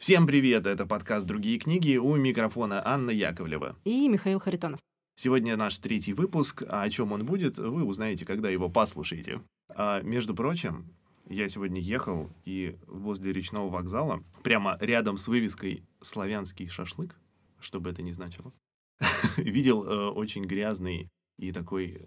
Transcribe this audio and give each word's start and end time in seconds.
Всем 0.00 0.26
привет, 0.26 0.66
это 0.66 0.86
подкаст 0.86 1.26
«Другие 1.26 1.58
книги» 1.58 1.98
у 1.98 2.16
микрофона 2.16 2.80
Анна 2.82 3.10
Яковлева. 3.10 3.76
И 3.84 4.08
Михаил 4.08 4.40
Харитонов. 4.40 4.80
Сегодня 5.16 5.58
наш 5.58 5.76
третий 5.76 6.14
выпуск, 6.14 6.62
а 6.66 6.84
о 6.84 6.88
чем 6.88 7.12
он 7.12 7.26
будет, 7.26 7.58
вы 7.58 7.84
узнаете, 7.84 8.24
когда 8.24 8.48
его 8.48 8.70
послушаете. 8.70 9.42
А, 9.68 10.00
между 10.00 10.34
прочим, 10.34 10.86
я 11.28 11.46
сегодня 11.48 11.82
ехал, 11.82 12.30
и 12.46 12.78
возле 12.86 13.30
речного 13.30 13.68
вокзала, 13.68 14.24
прямо 14.42 14.78
рядом 14.80 15.18
с 15.18 15.28
вывеской 15.28 15.84
«Славянский 16.00 16.68
шашлык», 16.68 17.14
что 17.60 17.78
бы 17.78 17.90
это 17.90 18.00
ни 18.00 18.12
значило, 18.12 18.54
видел 19.36 19.84
э, 19.84 20.08
очень 20.12 20.46
грязный 20.46 21.10
и 21.38 21.52
такой 21.52 22.06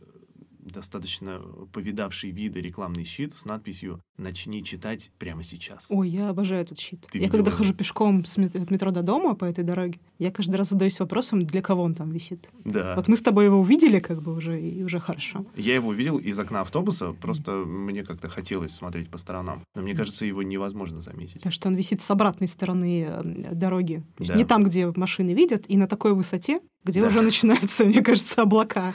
достаточно 0.66 1.42
повидавший 1.72 2.32
виды 2.32 2.62
рекламный 2.62 3.04
щит 3.04 3.34
с 3.34 3.46
надписью 3.46 4.02
«Начни 4.18 4.64
читать 4.64 5.12
прямо 5.18 5.44
сейчас». 5.44 5.88
Ой, 5.90 6.10
я 6.10 6.30
обожаю 6.30 6.62
этот 6.62 6.80
щит. 6.80 7.06
Ты 7.12 7.20
я 7.20 7.30
когда 7.30 7.50
его? 7.50 7.58
хожу 7.58 7.74
пешком 7.74 8.26
с 8.26 8.38
мет- 8.38 8.56
от 8.56 8.72
метро 8.72 8.92
до 8.92 9.02
дома 9.02 9.36
по 9.36 9.46
этой 9.46 9.64
дороге, 9.64 10.00
я 10.20 10.32
каждый 10.32 10.56
раз 10.56 10.70
задаюсь 10.70 11.00
вопросом, 11.00 11.46
для 11.46 11.62
кого 11.62 11.84
он 11.84 11.96
там 11.96 12.12
висит. 12.12 12.50
Да. 12.64 12.96
Вот 12.96 13.08
мы 13.08 13.16
с 13.16 13.22
тобой 13.22 13.46
его 13.46 13.60
увидели, 13.60 14.00
как 14.00 14.22
бы 14.22 14.36
уже, 14.36 14.60
и 14.62 14.84
уже 14.84 15.00
хорошо. 15.00 15.46
Я 15.56 15.76
его 15.76 15.90
увидел 15.90 16.18
из 16.18 16.40
окна 16.40 16.62
автобуса, 16.62 17.14
просто 17.14 17.52
мне 17.52 18.04
как-то 18.04 18.30
хотелось 18.30 18.72
смотреть 18.72 19.10
по 19.10 19.18
сторонам. 19.18 19.64
Но 19.76 19.82
мне 19.82 19.96
кажется, 19.96 20.26
его 20.26 20.44
невозможно 20.44 21.02
заметить. 21.02 21.36
Потому 21.36 21.52
что 21.52 21.68
он 21.70 21.76
висит 21.76 22.02
с 22.02 22.10
обратной 22.12 22.48
стороны 22.48 23.06
э, 23.10 23.54
дороги. 23.54 24.04
Да. 24.20 24.36
Не 24.36 24.46
там, 24.46 24.64
где 24.64 24.88
машины 24.96 25.34
видят, 25.34 25.66
и 25.68 25.78
на 25.78 25.88
такой 25.88 26.14
высоте, 26.14 26.62
где 26.84 27.02
Да. 27.02 27.08
уже 27.08 27.22
начинаются, 27.22 27.86
мне 27.86 28.02
кажется, 28.02 28.42
облака. 28.42 28.94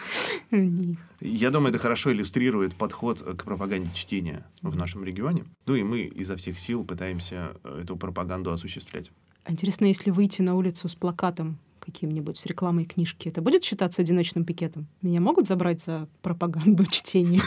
Я 1.20 1.50
думаю, 1.50 1.70
это 1.70 1.78
хорошо 1.78 2.12
иллюстрирует 2.12 2.74
подход 2.76 3.20
к 3.22 3.44
пропаганде 3.44 3.90
чтения 3.94 4.46
в 4.62 4.76
нашем 4.76 5.02
регионе. 5.04 5.44
Ну 5.66 5.74
и 5.74 5.82
мы 5.82 6.02
изо 6.02 6.36
всех 6.36 6.58
сил 6.58 6.84
пытаемся 6.84 7.56
э, 7.64 7.80
эту 7.82 7.96
пропаганду 7.96 8.52
осуществлять. 8.52 9.10
А 9.44 9.50
Интересно, 9.52 9.86
если 9.86 10.10
выйти 10.10 10.42
на 10.42 10.54
улицу 10.54 10.88
с 10.88 10.94
плакатом 10.94 11.58
каким-нибудь, 11.80 12.36
с 12.38 12.46
рекламой 12.46 12.84
книжки, 12.84 13.28
это 13.28 13.40
будет 13.42 13.64
считаться 13.64 14.02
одиночным 14.02 14.44
пикетом? 14.44 14.86
Меня 15.02 15.20
могут 15.20 15.48
забрать 15.48 15.82
за 15.82 16.06
пропаганду 16.22 16.84
чтения? 16.90 17.42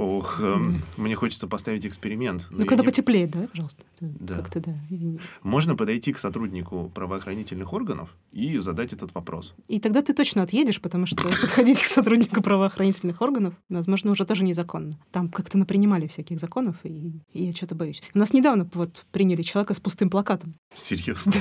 Ох, 0.00 0.38
эм, 0.40 0.82
мне 0.96 1.16
хочется 1.16 1.48
поставить 1.48 1.84
эксперимент. 1.84 2.46
Ну, 2.50 2.66
когда 2.66 2.84
не- 2.84 2.86
потеплеет, 2.88 3.30
да, 3.32 3.48
пожалуйста? 3.48 3.82
Да. 4.00 4.36
Как-то, 4.36 4.60
да. 4.60 4.74
Можно 5.42 5.74
подойти 5.74 6.12
к 6.12 6.18
сотруднику 6.20 6.88
правоохранительных 6.94 7.72
органов 7.72 8.16
и 8.30 8.58
задать 8.58 8.92
этот 8.92 9.12
вопрос. 9.16 9.54
И 9.66 9.80
тогда 9.80 10.00
ты 10.02 10.14
точно 10.14 10.44
отъедешь, 10.44 10.80
потому 10.80 11.06
что 11.06 11.16
подходить 11.24 11.82
к 11.82 11.86
сотруднику 11.86 12.40
правоохранительных 12.42 13.20
органов, 13.20 13.54
возможно, 13.68 14.12
уже 14.12 14.24
тоже 14.24 14.44
незаконно. 14.44 14.96
Там 15.10 15.28
как-то 15.30 15.58
напринимали 15.58 16.06
всяких 16.06 16.38
законов, 16.38 16.76
и, 16.84 17.10
и 17.32 17.46
я 17.46 17.52
что-то 17.52 17.74
боюсь. 17.74 18.00
У 18.14 18.18
нас 18.18 18.32
недавно 18.32 18.70
вот 18.74 19.04
приняли 19.10 19.42
человека 19.42 19.74
с 19.74 19.80
пустым 19.80 20.10
плакатом. 20.10 20.54
Серьезно. 20.74 21.32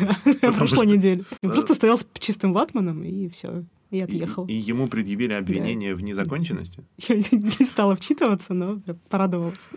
Да, 0.41 0.51
прошлой 0.53 0.67
что- 0.77 0.95
неделе. 0.95 1.25
Он 1.43 1.49
Да. 1.49 1.51
просто 1.51 1.75
стоял 1.75 1.99
с 1.99 2.07
чистым 2.17 2.53
ватманом, 2.53 3.03
и 3.03 3.29
все, 3.29 3.63
и 3.91 3.97
И, 3.97 4.01
отъехал. 4.01 4.45
и 4.47 4.53
ему 4.53 4.87
предъявили 4.87 5.33
обвинение 5.33 5.95
в 5.95 6.01
незаконченности. 6.01 6.83
Я 7.07 7.15
не 7.17 7.65
стала 7.65 7.95
вчитываться, 7.95 8.53
но 8.53 8.81
порадовалась. 9.09 9.69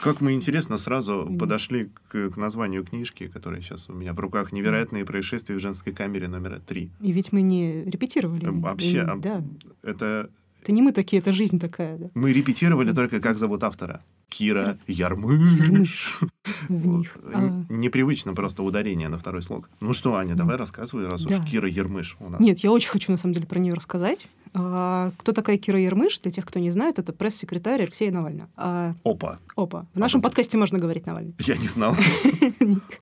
Как 0.00 0.20
мы, 0.20 0.34
интересно, 0.34 0.76
сразу 0.76 1.26
подошли 1.38 1.90
к, 2.10 2.30
к 2.30 2.36
названию 2.36 2.84
книжки, 2.84 3.28
которая 3.28 3.62
сейчас 3.62 3.88
у 3.88 3.94
меня 3.94 4.12
в 4.12 4.18
руках. 4.20 4.52
«Невероятные 4.52 5.06
происшествия 5.06 5.56
в 5.56 5.58
женской 5.60 5.92
камере 5.94 6.28
номер 6.28 6.60
три». 6.60 6.90
И 7.00 7.12
ведь 7.12 7.32
мы 7.32 7.40
не 7.40 7.82
репетировали. 7.84 8.46
Эм, 8.46 8.60
Вообще, 8.60 8.98
И- 8.98 9.00
а- 9.00 9.16
Да. 9.16 9.42
Это 9.82 10.30
Это 10.62 10.72
не 10.72 10.82
мы 10.82 10.92
такие, 10.92 11.20
это 11.20 11.32
жизнь 11.32 11.58
такая, 11.58 11.96
да. 11.96 12.10
мы 12.14 12.32
репетировали 12.32 12.92
только, 12.92 13.20
как 13.20 13.38
зовут 13.38 13.62
автора. 13.62 14.04
Кира 14.28 14.78
Ярмыш. 14.86 15.68
Мышь 15.70 16.24
в 16.68 16.86
них. 16.86 17.16
А, 17.32 17.62
Непривычно 17.68 18.34
просто 18.34 18.62
ударение 18.62 19.08
на 19.08 19.18
второй 19.18 19.42
слог. 19.42 19.68
Ну 19.80 19.92
что, 19.92 20.16
Аня, 20.16 20.34
давай 20.34 20.56
рассказывай, 20.56 21.06
раз 21.06 21.22
Да. 21.24 21.38
уж 21.38 21.50
Кира 21.50 21.68
Ермыш 21.68 22.16
у 22.20 22.28
нас. 22.28 22.40
Нет, 22.40 22.58
я 22.60 22.70
очень 22.72 22.90
хочу 22.90 23.12
на 23.12 23.18
самом 23.18 23.34
деле 23.34 23.46
про 23.46 23.58
нее 23.58 23.74
рассказать. 23.74 24.26
А, 24.58 25.10
Кто 25.18 25.32
такая 25.32 25.58
Кира 25.58 25.78
Ермыш? 25.78 26.18
Для 26.20 26.30
тех, 26.30 26.46
кто 26.46 26.58
не 26.58 26.70
знает, 26.70 26.98
это 26.98 27.12
пресс-секретарь 27.12 27.82
Алексея 27.82 28.10
Навального. 28.10 28.48
А, 28.56 28.94
Опа, 29.04 29.38
Опа. 29.54 29.86
В 29.94 29.98
нашем 29.98 30.22
подкасте 30.22 30.56
можно 30.56 30.78
говорить 30.78 31.06
Навальный. 31.06 31.34
я 31.40 31.56
не 31.56 31.66
знал. 31.68 31.94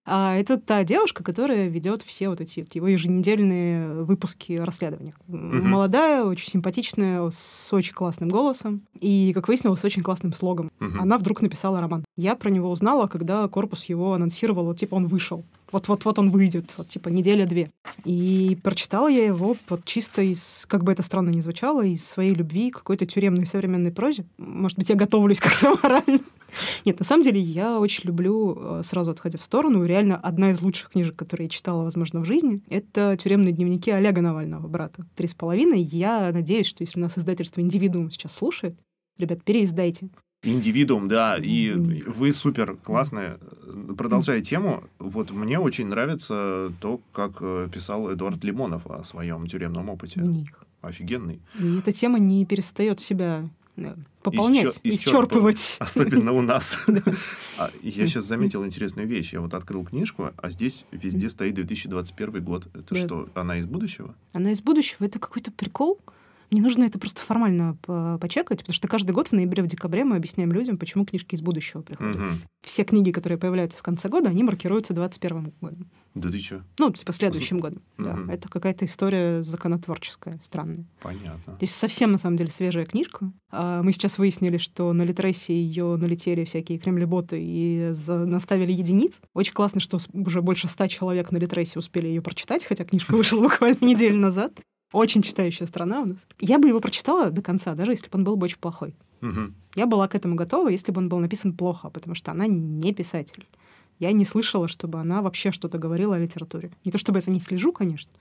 А 0.04 0.34
это 0.36 0.58
та 0.58 0.84
девушка, 0.84 1.24
которая 1.24 1.68
ведет 1.68 2.02
все 2.02 2.28
вот 2.28 2.40
эти 2.40 2.60
вот 2.60 2.74
его 2.74 2.86
еженедельные 2.88 4.02
выпуски 4.04 4.52
расследования. 4.54 5.14
Мгм. 5.26 5.68
Молодая, 5.70 6.24
очень 6.24 6.50
симпатичная, 6.50 7.30
с 7.30 7.72
очень 7.72 7.94
классным 7.94 8.28
голосом 8.28 8.82
и, 9.00 9.32
как 9.34 9.48
выяснилось, 9.48 9.80
с 9.80 9.84
очень 9.84 10.02
классным 10.02 10.34
слогом. 10.34 10.70
Мгм. 10.80 10.98
Она 11.14 11.20
вдруг 11.20 11.42
написала 11.42 11.80
роман. 11.80 12.04
Я 12.16 12.34
про 12.34 12.50
него 12.50 12.68
узнала, 12.68 13.06
когда 13.06 13.46
корпус 13.46 13.84
его 13.84 14.14
анонсировал, 14.14 14.64
вот 14.64 14.80
типа 14.80 14.96
он 14.96 15.06
вышел. 15.06 15.44
Вот-вот-вот 15.70 16.18
он 16.18 16.32
выйдет, 16.32 16.64
вот 16.76 16.88
типа 16.88 17.08
неделя-две. 17.08 17.70
И 18.04 18.58
прочитала 18.64 19.06
я 19.06 19.24
его 19.24 19.54
вот 19.68 19.84
чисто 19.84 20.22
из, 20.22 20.66
как 20.68 20.82
бы 20.82 20.90
это 20.90 21.04
странно 21.04 21.30
ни 21.30 21.40
звучало, 21.40 21.86
из 21.86 22.04
своей 22.04 22.34
любви 22.34 22.72
к 22.72 22.78
какой-то 22.78 23.06
тюремной 23.06 23.46
современной 23.46 23.92
прозе. 23.92 24.24
Может 24.38 24.76
быть, 24.76 24.88
я 24.88 24.96
готовлюсь 24.96 25.38
как-то 25.38 25.76
морально. 25.84 26.18
Нет, 26.84 26.98
на 26.98 27.04
самом 27.04 27.22
деле 27.22 27.40
я 27.40 27.78
очень 27.78 28.08
люблю, 28.08 28.58
э, 28.58 28.82
сразу 28.84 29.12
отходя 29.12 29.38
в 29.38 29.44
сторону, 29.44 29.84
реально 29.84 30.16
одна 30.16 30.50
из 30.50 30.60
лучших 30.62 30.90
книжек, 30.90 31.14
которые 31.14 31.44
я 31.44 31.50
читала, 31.50 31.84
возможно, 31.84 32.22
в 32.22 32.24
жизни, 32.24 32.60
это 32.68 33.16
«Тюремные 33.22 33.52
дневники» 33.52 33.92
Олега 33.92 34.20
Навального, 34.20 34.66
брата. 34.66 35.06
Три 35.14 35.28
с 35.28 35.34
половиной. 35.34 35.80
Я 35.80 36.32
надеюсь, 36.32 36.66
что 36.66 36.82
если 36.82 36.98
нас 36.98 37.16
издательство 37.16 37.60
«Индивидуум» 37.60 38.10
сейчас 38.10 38.34
слушает, 38.34 38.76
ребят, 39.16 39.44
переиздайте. 39.44 40.08
Индивидуум, 40.44 41.08
да, 41.08 41.36
и 41.36 41.72
вы 41.72 42.32
супер 42.32 42.76
классные. 42.76 43.38
Продолжая 43.96 44.40
тему, 44.40 44.84
вот 44.98 45.30
мне 45.30 45.58
очень 45.58 45.86
нравится 45.86 46.72
то, 46.80 47.00
как 47.12 47.32
э, 47.40 47.68
писал 47.72 48.12
Эдуард 48.12 48.44
Лимонов 48.44 48.86
о 48.86 49.02
своем 49.04 49.46
тюремном 49.46 49.88
опыте. 49.88 50.20
них. 50.20 50.48
Офигенный. 50.82 51.40
И 51.58 51.78
эта 51.78 51.92
тема 51.92 52.18
не 52.18 52.44
перестает 52.44 53.00
себя 53.00 53.48
э, 53.76 53.94
пополнять, 54.22 54.78
Исчер- 54.84 54.96
исчерпывать. 54.96 55.76
Особенно 55.80 56.32
у 56.32 56.42
нас. 56.42 56.78
А 57.58 57.70
Я 57.82 58.06
сейчас 58.06 58.24
заметил 58.24 58.64
интересную 58.66 59.06
вещь. 59.08 59.32
Я 59.32 59.40
вот 59.40 59.54
открыл 59.54 59.84
книжку, 59.84 60.30
а 60.36 60.50
здесь 60.50 60.84
везде 60.90 61.28
стоит 61.28 61.54
2021 61.54 62.42
год. 62.44 62.68
Это 62.74 62.94
что, 62.96 63.28
она 63.34 63.58
из 63.58 63.66
будущего? 63.66 64.14
Она 64.32 64.50
из 64.52 64.60
будущего. 64.60 65.04
Это 65.04 65.18
какой-то 65.18 65.50
прикол. 65.52 65.98
Мне 66.54 66.62
нужно 66.62 66.84
это 66.84 67.00
просто 67.00 67.20
формально 67.20 67.76
по- 67.82 68.16
почекать, 68.20 68.58
потому 68.60 68.74
что 68.74 68.86
каждый 68.86 69.10
год 69.10 69.26
в 69.26 69.32
ноябре, 69.32 69.60
в 69.64 69.66
декабре 69.66 70.04
мы 70.04 70.14
объясняем 70.14 70.52
людям, 70.52 70.78
почему 70.78 71.04
книжки 71.04 71.34
из 71.34 71.42
будущего 71.42 71.82
приходят. 71.82 72.16
Мгм. 72.16 72.30
Все 72.62 72.84
книги, 72.84 73.10
которые 73.10 73.38
появляются 73.38 73.80
в 73.80 73.82
конце 73.82 74.08
года, 74.08 74.28
они 74.30 74.44
маркируются 74.44 74.94
21 74.94 75.52
годом. 75.60 75.90
Да 76.14 76.30
ты 76.30 76.38
что? 76.38 76.62
Ну, 76.78 76.92
типа 76.92 77.12
следующим 77.12 77.58
годом. 77.58 77.82
Да. 77.98 78.14
Мгм. 78.14 78.30
Это 78.30 78.48
какая-то 78.48 78.84
история 78.84 79.42
законотворческая, 79.42 80.38
странная. 80.44 80.84
Понятно. 81.02 81.54
То 81.54 81.62
есть 81.62 81.74
совсем, 81.74 82.12
на 82.12 82.18
самом 82.18 82.36
деле, 82.36 82.50
свежая 82.50 82.84
книжка. 82.86 83.32
А, 83.50 83.82
Мы 83.82 83.90
сейчас 83.92 84.16
выяснили, 84.18 84.58
что 84.58 84.92
на 84.92 85.02
Литресе 85.02 85.54
ее 85.54 85.96
налетели 85.96 86.44
всякие 86.44 86.78
кремлеботы 86.78 87.38
и 87.42 87.88
за- 87.94 88.24
наставили 88.26 88.70
единиц. 88.70 89.20
Очень 89.34 89.54
классно, 89.54 89.80
что 89.80 89.98
уже 90.12 90.40
больше 90.40 90.68
ста 90.68 90.86
человек 90.86 91.32
на 91.32 91.38
Литресе 91.38 91.80
успели 91.80 92.06
ее 92.06 92.22
прочитать, 92.22 92.64
хотя 92.64 92.84
книжка 92.84 93.16
вышла 93.16 93.40
буквально 93.42 93.78
неделю 93.84 94.18
назад. 94.18 94.60
Очень 94.94 95.22
читающая 95.22 95.66
страна 95.66 96.02
у 96.02 96.06
нас. 96.06 96.18
Я 96.38 96.58
бы 96.60 96.68
его 96.68 96.78
прочитала 96.78 97.30
до 97.30 97.42
конца, 97.42 97.74
даже 97.74 97.92
если 97.92 98.08
бы 98.08 98.16
он 98.18 98.24
был 98.24 98.36
бы 98.36 98.44
очень 98.44 98.58
плохой. 98.58 98.94
Мгм. 99.20 99.54
Я 99.74 99.86
была 99.86 100.06
к 100.06 100.14
этому 100.14 100.36
готова, 100.36 100.68
если 100.68 100.92
бы 100.92 101.00
он 101.00 101.08
был 101.08 101.18
написан 101.18 101.52
плохо, 101.52 101.90
потому 101.90 102.14
что 102.14 102.30
она 102.30 102.46
не 102.46 102.94
писатель. 102.94 103.44
Я 103.98 104.12
не 104.12 104.24
слышала, 104.24 104.68
чтобы 104.68 105.00
она 105.00 105.20
вообще 105.20 105.50
что-то 105.50 105.78
говорила 105.78 106.14
о 106.14 106.18
литературе. 106.20 106.70
Не 106.84 106.92
то 106.92 106.98
чтобы 106.98 107.18
я 107.18 107.22
за 107.22 107.32
ней 107.32 107.40
слежу, 107.40 107.72
конечно, 107.72 108.12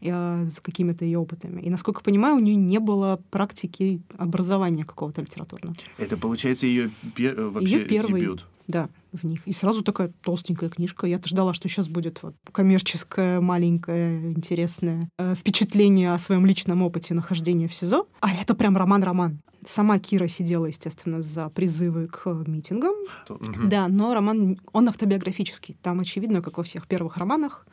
я 0.00 0.44
за 0.46 0.60
какими-то 0.62 1.04
ее 1.04 1.18
опытами. 1.18 1.60
И, 1.60 1.68
насколько 1.68 2.02
понимаю, 2.02 2.36
у 2.36 2.40
нее 2.40 2.56
не 2.56 2.78
было 2.80 3.20
практики 3.30 4.00
образования 4.16 4.84
какого-то 4.84 5.20
литературного. 5.20 5.76
Это, 5.98 6.16
получается, 6.16 6.66
ее 6.66 6.90
вообще 7.14 7.84
первый. 7.84 8.20
дебют. 8.22 8.46
Да, 8.68 8.88
в 9.12 9.24
них. 9.24 9.46
И 9.46 9.52
сразу 9.52 9.82
такая 9.82 10.12
толстенькая 10.22 10.68
книжка. 10.68 11.06
Я-то 11.06 11.28
ждала, 11.28 11.54
что 11.54 11.68
сейчас 11.68 11.88
будет 11.88 12.22
вот 12.22 12.34
коммерческое, 12.52 13.40
маленькое, 13.40 14.32
интересное 14.32 15.08
э, 15.18 15.34
впечатление 15.34 16.12
о 16.12 16.18
своем 16.18 16.46
личном 16.46 16.82
опыте 16.82 17.14
нахождения 17.14 17.68
в 17.68 17.74
СИЗО. 17.74 18.06
А 18.20 18.32
это 18.32 18.54
прям 18.54 18.76
роман-роман. 18.76 19.40
Сама 19.66 19.98
Кира 19.98 20.28
сидела, 20.28 20.66
естественно, 20.66 21.22
за 21.22 21.48
призывы 21.48 22.06
к 22.08 22.26
митингам. 22.46 22.94
То-. 23.26 23.40
Да, 23.64 23.88
но 23.88 24.14
роман, 24.14 24.60
он 24.72 24.88
автобиографический. 24.88 25.76
Там, 25.82 26.00
очевидно, 26.00 26.40
как 26.40 26.58
во 26.58 26.64
всех 26.64 26.86
первых 26.86 27.16
романах, 27.16 27.66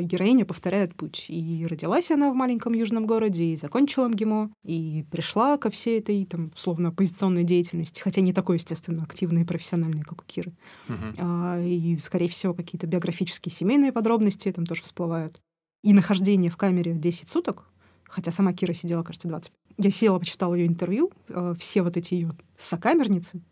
героиня 0.00 0.44
повторяет 0.44 0.94
путь. 0.94 1.26
И 1.28 1.66
родилась 1.68 2.10
она 2.10 2.30
в 2.30 2.34
маленьком 2.34 2.72
южном 2.72 3.06
городе, 3.06 3.44
и 3.44 3.56
закончила 3.56 4.08
МГИМО, 4.08 4.50
и 4.64 5.04
пришла 5.10 5.58
ко 5.58 5.70
всей 5.70 5.98
этой, 5.98 6.24
там, 6.24 6.52
условно, 6.54 6.88
оппозиционной 6.88 7.44
деятельности, 7.44 8.00
хотя 8.00 8.20
не 8.20 8.32
такой, 8.32 8.56
естественно, 8.56 9.02
активной 9.02 9.42
и 9.42 9.44
профессиональной, 9.44 10.02
как 10.02 10.22
у 10.22 10.24
Киры. 10.24 10.52
Мгм. 10.88 11.14
А, 11.18 11.60
И, 11.60 11.98
скорее 11.98 12.28
всего, 12.28 12.54
какие-то 12.54 12.86
биографические 12.86 13.52
семейные 13.52 13.92
подробности 13.92 14.50
там 14.52 14.66
тоже 14.66 14.82
всплывают. 14.82 15.40
И 15.82 15.92
нахождение 15.92 16.50
в 16.50 16.56
камере 16.56 16.94
10 16.94 17.28
суток, 17.28 17.66
хотя 18.04 18.30
сама 18.30 18.52
Кира 18.52 18.72
сидела, 18.72 19.02
кажется, 19.02 19.28
20. 19.28 19.52
Я 19.78 19.90
села, 19.90 20.18
почитала 20.18 20.54
ее 20.54 20.66
интервью, 20.66 21.10
э, 21.28 21.54
все 21.58 21.82
вот 21.82 21.96
эти 21.96 22.14
ее 22.14 22.36
сокамерницы, 22.56 23.42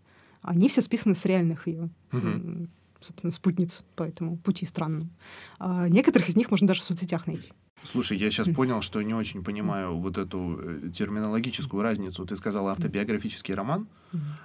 они 0.42 0.68
все 0.68 0.80
списаны 0.80 1.14
с 1.14 1.24
реальных 1.24 1.66
ее 1.66 1.90
Мгм. 2.12 2.70
Собственно, 3.00 3.32
спутниц 3.32 3.84
по 3.96 4.02
этому 4.02 4.36
пути 4.36 4.66
странному. 4.66 5.10
А 5.58 5.88
некоторых 5.88 6.28
из 6.28 6.36
них 6.36 6.50
можно 6.50 6.68
даже 6.68 6.80
в 6.80 6.84
соцсетях 6.84 7.26
найти. 7.26 7.52
Слушай, 7.82 8.18
я 8.18 8.30
сейчас 8.30 8.48
понял, 8.48 8.82
что 8.82 9.00
не 9.02 9.14
очень 9.14 9.42
понимаю 9.42 9.96
вот 9.96 10.18
эту 10.18 10.58
э, 10.60 10.90
терминологическую 10.90 11.82
разницу. 11.82 12.26
Ты 12.26 12.36
сказала 12.36 12.72
автобиографический 12.72 13.54
роман. 13.54 13.86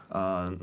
А, 0.09 0.55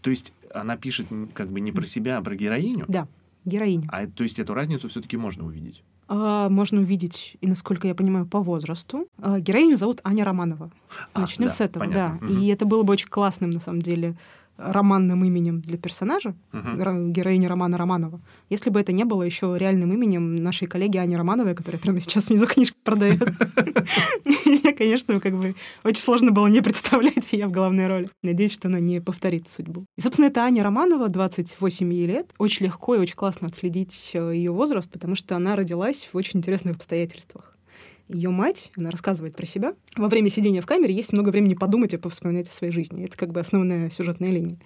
то 0.00 0.10
есть 0.10 0.32
она 0.52 0.76
пишет 0.76 1.08
как 1.32 1.48
бы 1.48 1.60
не 1.60 1.72
про 1.72 1.84
себя, 1.86 2.18
а 2.18 2.22
про 2.22 2.36
героиню? 2.36 2.84
Да, 2.88 3.08
героиня. 3.44 3.88
А 3.90 4.06
то 4.06 4.22
есть 4.22 4.38
эту 4.38 4.54
разницу 4.54 4.88
все-таки 4.88 5.16
можно 5.16 5.44
увидеть? 5.44 5.82
А, 6.06 6.48
можно 6.50 6.80
увидеть, 6.80 7.36
и 7.40 7.46
насколько 7.46 7.88
я 7.88 7.94
понимаю, 7.94 8.26
по 8.26 8.40
возрасту. 8.40 9.08
А, 9.18 9.40
героиню 9.40 9.76
зовут 9.76 10.00
Аня 10.04 10.24
Романова. 10.24 10.70
А, 11.14 11.22
Начнем 11.22 11.48
да, 11.48 11.54
с 11.54 11.60
этого, 11.60 11.84
понятно. 11.84 12.18
да. 12.20 12.26
Угу. 12.26 12.40
И 12.40 12.46
это 12.48 12.66
было 12.66 12.82
бы 12.82 12.92
очень 12.92 13.08
классным, 13.08 13.50
на 13.50 13.60
самом 13.60 13.82
деле, 13.82 14.16
романным 14.56 15.24
именем 15.24 15.60
для 15.60 15.76
персонажа, 15.78 16.34
uh-huh. 16.52 17.10
героини 17.10 17.46
Романа 17.46 17.76
Романова. 17.76 18.20
Если 18.50 18.70
бы 18.70 18.80
это 18.80 18.92
не 18.92 19.04
было 19.04 19.22
еще 19.22 19.56
реальным 19.58 19.92
именем 19.92 20.36
нашей 20.36 20.68
коллеги 20.68 20.96
Ани 20.96 21.16
Романовой, 21.16 21.54
которая 21.54 21.80
прямо 21.80 22.00
сейчас 22.00 22.28
внизу 22.28 22.46
книжку 22.46 22.78
продает. 22.84 23.28
Мне, 24.24 24.72
конечно, 24.72 25.20
как 25.20 25.34
бы 25.34 25.54
очень 25.82 26.02
сложно 26.02 26.30
было 26.30 26.46
не 26.46 26.60
представлять 26.62 27.32
ее 27.32 27.46
в 27.46 27.52
главной 27.52 27.88
роли. 27.88 28.08
Надеюсь, 28.22 28.52
что 28.52 28.68
она 28.68 28.80
не 28.80 29.00
повторит 29.00 29.48
судьбу. 29.48 29.86
И, 29.96 30.00
собственно, 30.00 30.26
это 30.26 30.42
Аня 30.42 30.62
Романова, 30.62 31.08
28 31.08 31.92
ей 31.92 32.06
лет. 32.06 32.30
Очень 32.38 32.66
легко 32.66 32.94
и 32.94 32.98
очень 32.98 33.16
классно 33.16 33.48
отследить 33.48 34.10
э, 34.14 34.32
ее 34.34 34.52
возраст, 34.52 34.90
потому 34.90 35.14
что 35.14 35.36
она 35.36 35.56
родилась 35.56 36.08
в 36.12 36.16
очень 36.16 36.38
интересных 36.40 36.76
обстоятельствах 36.76 37.53
ее 38.08 38.30
мать, 38.30 38.70
она 38.76 38.90
рассказывает 38.90 39.36
про 39.36 39.46
себя. 39.46 39.74
Во 39.96 40.08
время 40.08 40.30
сидения 40.30 40.60
в 40.60 40.66
камере 40.66 40.94
есть 40.94 41.12
много 41.12 41.30
времени 41.30 41.54
подумать 41.54 41.94
и 41.94 41.96
повспоминать 41.96 42.48
о 42.48 42.52
своей 42.52 42.72
жизни. 42.72 43.04
Это 43.04 43.16
как 43.16 43.32
бы 43.32 43.40
основная 43.40 43.90
сюжетная 43.90 44.30
линия. 44.30 44.58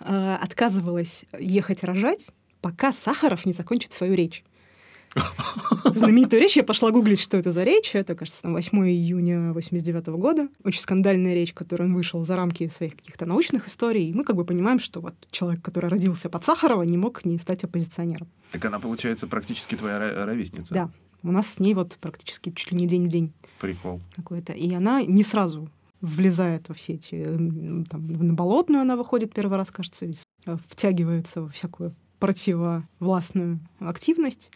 А, 0.00 0.36
отказывалась 0.36 1.24
ехать 1.38 1.84
рожать, 1.84 2.26
пока 2.60 2.92
Сахаров 2.92 3.46
не 3.46 3.52
закончит 3.52 3.92
свою 3.92 4.14
речь. 4.14 4.44
Знаменитую 5.84 6.40
речь 6.40 6.56
я 6.56 6.64
пошла 6.64 6.90
гуглить, 6.90 7.20
что 7.20 7.36
это 7.36 7.52
за 7.52 7.64
речь. 7.64 7.94
Это, 7.94 8.14
кажется, 8.14 8.48
8 8.48 8.78
июня 8.88 9.52
89 9.52 10.06
года. 10.08 10.48
Очень 10.64 10.80
скандальная 10.80 11.34
речь, 11.34 11.52
которой 11.52 11.82
он 11.82 11.94
вышел 11.94 12.24
за 12.24 12.36
рамки 12.36 12.68
своих 12.68 12.96
каких-то 12.96 13.26
научных 13.26 13.68
историй. 13.68 14.08
И 14.08 14.14
мы 14.14 14.24
как 14.24 14.36
бы 14.36 14.44
понимаем, 14.44 14.80
что 14.80 15.00
вот 15.00 15.14
человек, 15.30 15.62
который 15.62 15.90
родился 15.90 16.30
под 16.30 16.44
Сахарова, 16.44 16.82
не 16.82 16.96
мог 16.96 17.24
не 17.24 17.38
стать 17.38 17.64
оппозиционером. 17.64 18.28
Так 18.52 18.64
она, 18.64 18.78
получается, 18.78 19.26
практически 19.26 19.74
твоя 19.74 20.24
ровесница. 20.24 20.74
Да, 20.74 20.90
у 21.22 21.32
нас 21.32 21.48
с 21.48 21.58
ней 21.58 21.74
вот 21.74 21.96
практически 22.00 22.50
чуть 22.50 22.72
ли 22.72 22.78
не 22.78 22.86
день 22.86 23.06
в 23.06 23.08
день. 23.08 23.32
Прикол. 23.60 24.00
Какой-то. 24.16 24.52
И 24.52 24.72
она 24.74 25.02
не 25.02 25.22
сразу 25.22 25.68
влезает 26.00 26.68
во 26.68 26.74
все 26.74 26.94
эти... 26.94 27.24
Там, 27.88 28.08
на 28.08 28.34
болотную 28.34 28.82
она 28.82 28.96
выходит 28.96 29.32
первый 29.32 29.56
раз, 29.56 29.70
кажется, 29.70 30.06
э, 30.06 30.56
втягивается 30.68 31.42
во 31.42 31.48
всякую 31.48 31.94
противовластную 32.18 33.58
активность, 33.80 34.48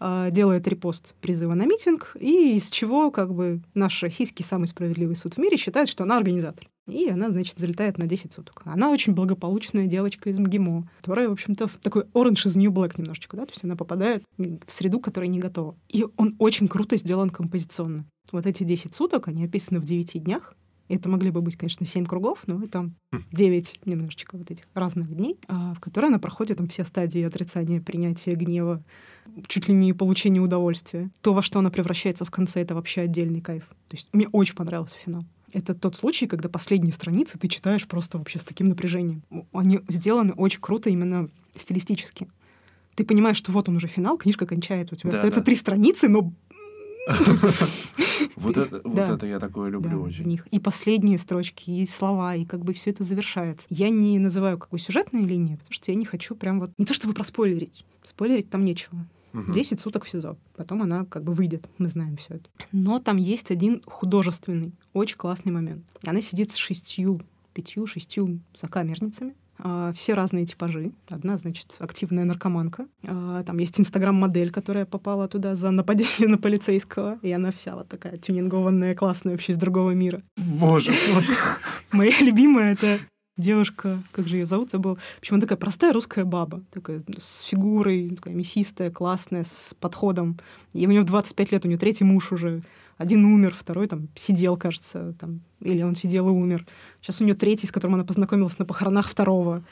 а, 0.00 0.30
делает 0.30 0.66
репост 0.66 1.14
призыва 1.20 1.54
на 1.54 1.64
митинг, 1.64 2.16
и 2.18 2.56
из 2.56 2.70
чего 2.70 3.12
как 3.12 3.32
бы 3.32 3.60
наш 3.74 4.02
российский 4.02 4.42
самый 4.42 4.66
справедливый 4.66 5.14
суд 5.14 5.34
в 5.34 5.38
мире 5.38 5.56
считает, 5.56 5.88
что 5.88 6.02
она 6.02 6.16
организатор. 6.16 6.68
И 6.92 7.08
она, 7.08 7.30
значит, 7.30 7.58
залетает 7.58 7.98
на 7.98 8.06
10 8.06 8.32
суток. 8.32 8.62
Она 8.64 8.90
очень 8.90 9.14
благополучная 9.14 9.86
девочка 9.86 10.30
из 10.30 10.38
МГИМО, 10.38 10.88
которая, 11.00 11.28
в 11.28 11.32
общем-то, 11.32 11.68
такой 11.80 12.02
orange 12.14 12.46
is 12.46 12.58
new 12.58 12.70
black 12.70 12.94
немножечко, 12.98 13.36
да, 13.36 13.46
то 13.46 13.52
есть 13.52 13.64
она 13.64 13.76
попадает 13.76 14.22
в 14.38 14.72
среду, 14.72 15.00
которая 15.00 15.28
не 15.28 15.38
готова. 15.38 15.76
И 15.88 16.04
он 16.16 16.36
очень 16.38 16.68
круто 16.68 16.96
сделан 16.96 17.30
композиционно. 17.30 18.04
Вот 18.30 18.46
эти 18.46 18.62
10 18.62 18.94
суток, 18.94 19.28
они 19.28 19.44
описаны 19.44 19.80
в 19.80 19.84
9 19.84 20.22
днях, 20.22 20.54
это 20.88 21.08
могли 21.08 21.30
бы 21.30 21.40
быть, 21.40 21.56
конечно, 21.56 21.86
7 21.86 22.04
кругов, 22.04 22.40
но 22.46 22.62
это 22.62 22.90
9 23.32 23.80
немножечко 23.86 24.36
вот 24.36 24.50
этих 24.50 24.64
разных 24.74 25.14
дней, 25.14 25.38
а, 25.48 25.74
в 25.74 25.80
которые 25.80 26.08
она 26.08 26.18
проходит 26.18 26.58
там 26.58 26.66
все 26.68 26.84
стадии 26.84 27.22
отрицания, 27.22 27.80
принятия, 27.80 28.34
гнева, 28.34 28.82
чуть 29.46 29.68
ли 29.68 29.74
не 29.74 29.92
получения 29.92 30.40
удовольствия. 30.40 31.10
То, 31.22 31.32
во 31.32 31.42
что 31.42 31.60
она 31.60 31.70
превращается 31.70 32.24
в 32.24 32.30
конце, 32.30 32.60
это 32.60 32.74
вообще 32.74 33.02
отдельный 33.02 33.40
кайф. 33.40 33.64
То 33.88 33.96
есть 33.96 34.08
мне 34.12 34.28
очень 34.28 34.54
понравился 34.54 34.98
финал. 34.98 35.24
Это 35.52 35.74
тот 35.74 35.96
случай, 35.96 36.26
когда 36.26 36.48
последние 36.48 36.92
страницы 36.92 37.38
ты 37.38 37.48
читаешь 37.48 37.86
просто 37.86 38.18
вообще 38.18 38.38
с 38.38 38.44
таким 38.44 38.68
напряжением. 38.68 39.22
Они 39.52 39.80
сделаны 39.88 40.32
очень 40.32 40.60
круто 40.60 40.90
именно 40.90 41.28
стилистически. 41.54 42.28
Ты 42.94 43.04
понимаешь, 43.04 43.36
что 43.36 43.52
вот 43.52 43.68
он 43.68 43.76
уже 43.76 43.86
финал, 43.86 44.18
книжка 44.18 44.46
кончается, 44.46 44.94
у 44.94 44.98
тебя 44.98 45.10
да, 45.10 45.16
остается 45.18 45.40
да. 45.40 45.46
три 45.46 45.54
страницы, 45.56 46.08
но 46.08 46.32
вот 48.36 48.56
это, 48.56 48.80
вот 48.84 48.98
это 48.98 49.26
я 49.26 49.40
такое 49.40 49.70
люблю 49.70 50.02
очень. 50.02 50.40
И 50.50 50.58
последние 50.58 51.18
строчки, 51.18 51.70
и 51.70 51.86
слова, 51.86 52.34
и 52.34 52.44
как 52.44 52.60
бы 52.60 52.74
все 52.74 52.90
это 52.90 53.02
завершается. 53.02 53.66
Я 53.70 53.88
не 53.88 54.18
называю 54.18 54.58
какой 54.58 54.78
сюжетной 54.78 55.24
линии, 55.24 55.56
потому 55.56 55.72
что 55.72 55.90
я 55.90 55.96
не 55.96 56.04
хочу 56.04 56.34
прям 56.34 56.60
вот... 56.60 56.70
Не 56.78 56.84
то 56.84 56.94
чтобы 56.94 57.14
проспойлерить. 57.14 57.84
Спойлерить 58.04 58.50
там 58.50 58.62
нечего. 58.62 59.04
Угу. 59.32 59.52
10 59.52 59.80
суток 59.80 60.04
в 60.04 60.10
СИЗО. 60.10 60.36
Потом 60.56 60.82
она 60.82 61.04
как 61.04 61.24
бы 61.24 61.32
выйдет. 61.32 61.68
Мы 61.78 61.88
знаем 61.88 62.16
все 62.16 62.34
это. 62.34 62.48
Но 62.72 62.98
там 62.98 63.16
есть 63.16 63.50
один 63.50 63.82
художественный, 63.86 64.72
очень 64.92 65.16
классный 65.16 65.52
момент. 65.52 65.84
Она 66.04 66.20
сидит 66.20 66.52
с 66.52 66.56
шестью, 66.56 67.20
пятью, 67.52 67.86
шестью 67.86 68.40
сокамерницами. 68.54 69.34
А, 69.64 69.92
все 69.92 70.14
разные 70.14 70.44
типажи. 70.44 70.92
Одна, 71.08 71.38
значит, 71.38 71.76
активная 71.78 72.24
наркоманка. 72.24 72.86
А, 73.04 73.44
там 73.44 73.58
есть 73.58 73.78
инстаграм-модель, 73.78 74.50
которая 74.50 74.86
попала 74.86 75.28
туда 75.28 75.54
за 75.54 75.70
нападение 75.70 76.28
на 76.28 76.38
полицейского. 76.38 77.18
И 77.22 77.30
она 77.30 77.52
вся 77.52 77.76
вот 77.76 77.88
такая 77.88 78.16
тюнингованная, 78.16 78.94
классная, 78.94 79.32
вообще 79.32 79.52
из 79.52 79.58
другого 79.58 79.92
мира. 79.92 80.22
Боже 80.36 80.92
мой. 81.12 81.24
Моя 81.92 82.18
любимая— 82.20 82.72
это 82.74 82.98
девушка, 83.36 84.02
как 84.12 84.28
же 84.28 84.36
ее 84.36 84.44
зовут, 84.44 84.70
забыл. 84.70 84.96
В 84.96 85.18
общем, 85.18 85.34
она 85.34 85.42
такая 85.42 85.58
простая 85.58 85.92
русская 85.92 86.24
баба, 86.24 86.62
такая 86.70 87.02
с 87.18 87.40
фигурой, 87.40 88.10
такая 88.16 88.34
мясистая, 88.34 88.90
классная, 88.90 89.44
с 89.44 89.74
подходом. 89.80 90.38
И 90.72 90.86
у 90.86 90.90
нее 90.90 91.02
в 91.02 91.06
25 91.06 91.52
лет, 91.52 91.64
у 91.64 91.68
нее 91.68 91.78
третий 91.78 92.04
муж 92.04 92.32
уже. 92.32 92.62
Один 92.98 93.24
умер, 93.24 93.54
второй 93.58 93.88
там 93.88 94.08
сидел, 94.14 94.56
кажется, 94.56 95.14
там, 95.18 95.40
или 95.60 95.82
он 95.82 95.96
сидел 95.96 96.28
и 96.28 96.32
умер. 96.32 96.66
Сейчас 97.00 97.20
у 97.20 97.24
нее 97.24 97.34
третий, 97.34 97.66
с 97.66 97.72
которым 97.72 97.94
она 97.94 98.04
познакомилась 98.04 98.58
на 98.58 98.64
похоронах 98.64 99.08
второго. 99.08 99.64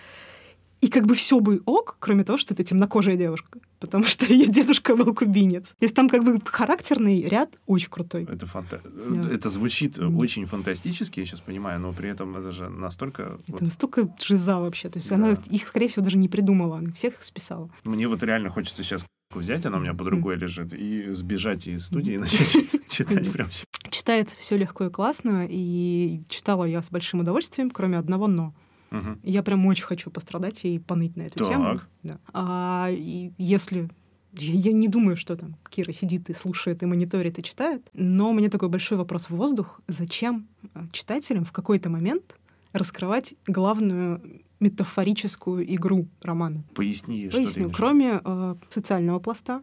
И 0.81 0.89
как 0.89 1.06
бы 1.06 1.15
все 1.15 1.39
бы 1.41 1.63
ок, 1.67 1.97
кроме 2.01 2.25
того, 2.25 2.39
что 2.39 2.55
это 2.55 2.65
темнокожая 2.65 3.17
девушка. 3.17 3.61
Потому 3.81 4.05
что 4.05 4.27
ее 4.32 4.47
дедушка 4.47 4.94
был 4.94 5.15
кубинец. 5.15 5.69
То 5.69 5.85
есть 5.85 5.97
там 5.97 6.09
как 6.09 6.23
бы 6.23 6.41
характерный 6.44 7.23
ряд 7.23 7.50
очень 7.67 7.91
крутой. 7.91 8.29
Это, 8.31 8.47
фанта... 8.47 8.81
да. 8.85 9.31
это 9.31 9.49
звучит 9.50 9.99
mm. 9.99 10.17
очень 10.17 10.44
фантастически, 10.44 11.21
я 11.21 11.27
сейчас 11.27 11.41
понимаю, 11.41 11.81
но 11.81 11.93
при 11.93 12.11
этом 12.11 12.37
это 12.37 12.53
же 12.53 12.69
настолько... 12.69 13.38
Это 13.43 13.53
вот... 13.53 13.61
настолько 13.62 14.15
жиза 14.23 14.59
вообще. 14.59 14.91
То 14.91 14.99
есть 14.99 15.09
да. 15.09 15.17
она 15.17 15.32
их, 15.50 15.67
скорее 15.67 15.88
всего, 15.88 16.05
даже 16.05 16.19
не 16.19 16.29
придумала. 16.29 16.79
Она 16.79 16.93
всех 16.93 17.15
их 17.15 17.25
списала. 17.25 17.71
Мне 17.85 18.06
вот 18.06 18.23
реально 18.23 18.50
хочется 18.50 18.82
сейчас 18.82 19.05
взять, 19.35 19.65
она 19.65 19.79
у 19.79 19.81
меня 19.81 19.94
под 19.94 20.09
рукой 20.09 20.37
лежит, 20.37 20.75
и 20.75 21.13
сбежать 21.13 21.67
из 21.67 21.87
студии 21.87 22.15
и 22.15 22.19
начать 22.19 22.51
читать 22.89 23.31
прям. 23.32 23.49
Читается 23.91 24.37
все 24.39 24.56
легко 24.56 24.84
и 24.84 24.91
классно, 24.91 25.46
и 25.49 26.22
читала 26.29 26.65
я 26.65 26.82
с 26.82 26.91
большим 26.91 27.20
удовольствием, 27.20 27.70
кроме 27.70 27.99
одного 27.99 28.27
«но». 28.27 28.55
Угу. 28.91 29.19
Я 29.23 29.43
прям 29.43 29.65
очень 29.67 29.85
хочу 29.85 30.11
пострадать 30.11 30.65
и 30.65 30.79
поныть 30.79 31.17
на 31.17 31.23
эту 31.23 31.39
так. 31.39 31.49
тему. 31.49 31.81
Да. 32.03 32.19
А 32.32 32.89
если 32.91 33.89
я, 34.32 34.53
я 34.55 34.73
не 34.73 34.89
думаю, 34.89 35.17
что 35.17 35.37
там 35.37 35.56
Кира 35.69 35.93
сидит 35.93 36.31
и 36.31 36.35
слушает, 36.35 36.82
и 36.82 36.87
мониторит, 36.87 37.39
и 37.39 37.43
читает. 37.43 37.89
Но 37.93 38.31
у 38.31 38.32
меня 38.32 38.49
такой 38.49 38.69
большой 38.69 38.99
вопрос 38.99 39.27
в 39.27 39.31
воздух. 39.31 39.81
Зачем 39.89 40.49
э, 40.75 40.82
читателям 40.93 41.44
в 41.44 41.53
какой-то 41.53 41.91
момент 41.91 42.37
раскрывать 42.73 43.35
главную 43.47 44.43
метафорическую 44.61 45.75
игру 45.75 46.06
романа? 46.23 46.63
Поясни, 46.75 47.29
Поясню. 47.29 47.51
что 47.51 47.69
ты 47.69 47.75
Кроме 47.75 48.20
э, 48.25 48.55
социального 48.69 49.19
пласта, 49.19 49.63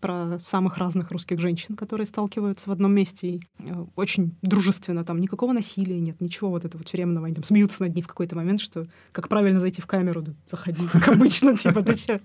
про 0.00 0.38
самых 0.38 0.78
разных 0.78 1.10
русских 1.10 1.38
женщин, 1.40 1.76
которые 1.76 2.06
сталкиваются 2.06 2.68
в 2.68 2.72
одном 2.72 2.92
месте. 2.92 3.28
И, 3.28 3.40
э, 3.58 3.86
очень 3.96 4.36
дружественно, 4.42 5.04
там 5.04 5.20
никакого 5.20 5.52
насилия 5.52 6.00
нет, 6.00 6.20
ничего 6.20 6.50
вот 6.50 6.64
этого 6.64 6.84
тюремного. 6.84 7.26
Они 7.26 7.34
там 7.34 7.44
смеются 7.44 7.82
над 7.82 7.94
ней 7.94 8.02
в 8.02 8.08
какой-то 8.08 8.36
момент, 8.36 8.60
что 8.60 8.86
как 9.12 9.28
правильно 9.28 9.60
зайти 9.60 9.82
в 9.82 9.86
камеру, 9.86 10.22
да, 10.22 10.34
заходи, 10.46 10.86
как 10.92 11.08
обычно, 11.08 11.56
типа, 11.56 11.82
ты 11.82 11.94
чё? 11.94 12.14
Э, 12.14 12.20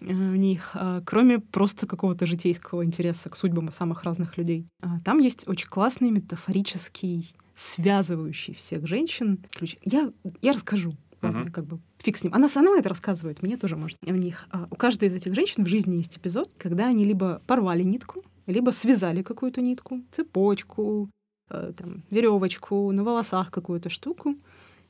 в 0.00 0.36
них, 0.36 0.70
а, 0.74 1.02
кроме 1.04 1.38
просто 1.38 1.86
какого-то 1.86 2.26
житейского 2.26 2.84
интереса 2.84 3.30
к 3.30 3.36
судьбам 3.36 3.72
самых 3.72 4.02
разных 4.04 4.36
людей. 4.38 4.66
Там 5.04 5.18
есть 5.18 5.46
очень 5.46 5.68
классный 5.68 6.10
метафорический 6.10 7.34
связывающий 7.54 8.54
всех 8.54 8.86
женщин 8.86 9.38
ключ. 9.50 9.76
Я, 9.84 10.12
я 10.40 10.52
расскажу. 10.52 10.96
Ладно, 11.20 11.40
uh-huh. 11.40 11.50
как 11.50 11.66
бы 11.66 11.78
фиг 12.02 12.16
с 12.16 12.24
ним. 12.24 12.34
Она 12.34 12.48
сама 12.48 12.78
это 12.78 12.88
рассказывает, 12.88 13.42
мне 13.42 13.56
тоже 13.56 13.76
может. 13.76 13.98
У 14.04 14.12
них 14.12 14.46
а, 14.50 14.66
у 14.70 14.76
каждой 14.76 15.08
из 15.08 15.14
этих 15.14 15.34
женщин 15.34 15.64
в 15.64 15.68
жизни 15.68 15.96
есть 15.96 16.16
эпизод, 16.16 16.50
когда 16.58 16.86
они 16.86 17.04
либо 17.04 17.42
порвали 17.46 17.82
нитку, 17.82 18.22
либо 18.46 18.70
связали 18.70 19.22
какую-то 19.22 19.60
нитку, 19.60 20.00
цепочку, 20.10 21.10
э, 21.50 21.72
там, 21.76 22.02
веревочку, 22.10 22.90
на 22.92 23.04
волосах 23.04 23.50
какую-то 23.50 23.90
штуку, 23.90 24.36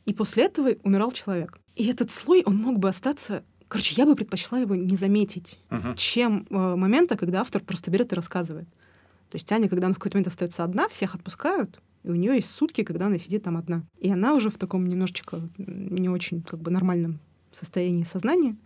и 0.06 0.14
после 0.14 0.44
этого 0.44 0.70
умирал 0.82 1.12
человек. 1.12 1.58
И 1.76 1.86
этот 1.86 2.10
слой, 2.10 2.42
он 2.44 2.56
мог 2.56 2.78
бы 2.78 2.88
остаться 2.88 3.44
Короче, 3.70 3.94
я 3.96 4.04
бы 4.04 4.16
предпочла 4.16 4.58
его 4.58 4.74
не 4.74 4.96
заметить, 4.96 5.60
uh-huh. 5.70 5.94
чем 5.96 6.44
э, 6.50 6.74
момента, 6.74 7.16
когда 7.16 7.40
автор 7.40 7.62
просто 7.62 7.88
берет 7.92 8.12
и 8.12 8.16
рассказывает. 8.16 8.68
То 9.28 9.36
есть 9.36 9.50
Аня, 9.52 9.68
когда 9.68 9.86
она 9.86 9.94
в 9.94 9.98
какой-то 9.98 10.16
момент 10.16 10.26
остается 10.26 10.64
одна, 10.64 10.88
всех 10.88 11.14
отпускают, 11.14 11.80
и 12.02 12.11
у 12.11 12.14
нее 12.14 12.37
есть 12.37 12.50
сутки, 12.50 12.83
когда 12.83 13.07
она 13.07 13.19
сидит 13.19 13.42
там 13.42 13.57
одна. 13.57 13.85
И 13.99 14.11
она 14.11 14.35
уже 14.35 14.50
в 14.50 14.59
таком 14.59 14.87
немножечко 14.87 15.49
не 15.59 16.09
очень 16.09 16.42
как 16.42 16.61
бы 16.61 16.71
нормальном 16.71 17.21
состоянии 17.50 18.04
сознания 18.04 18.57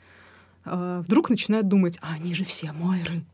а, 0.64 1.00
вдруг 1.02 1.30
начинает 1.30 1.68
думать, 1.68 1.98
а 2.00 2.14
они 2.14 2.34
же 2.34 2.44
все 2.44 2.72
Мойры, 2.72 3.24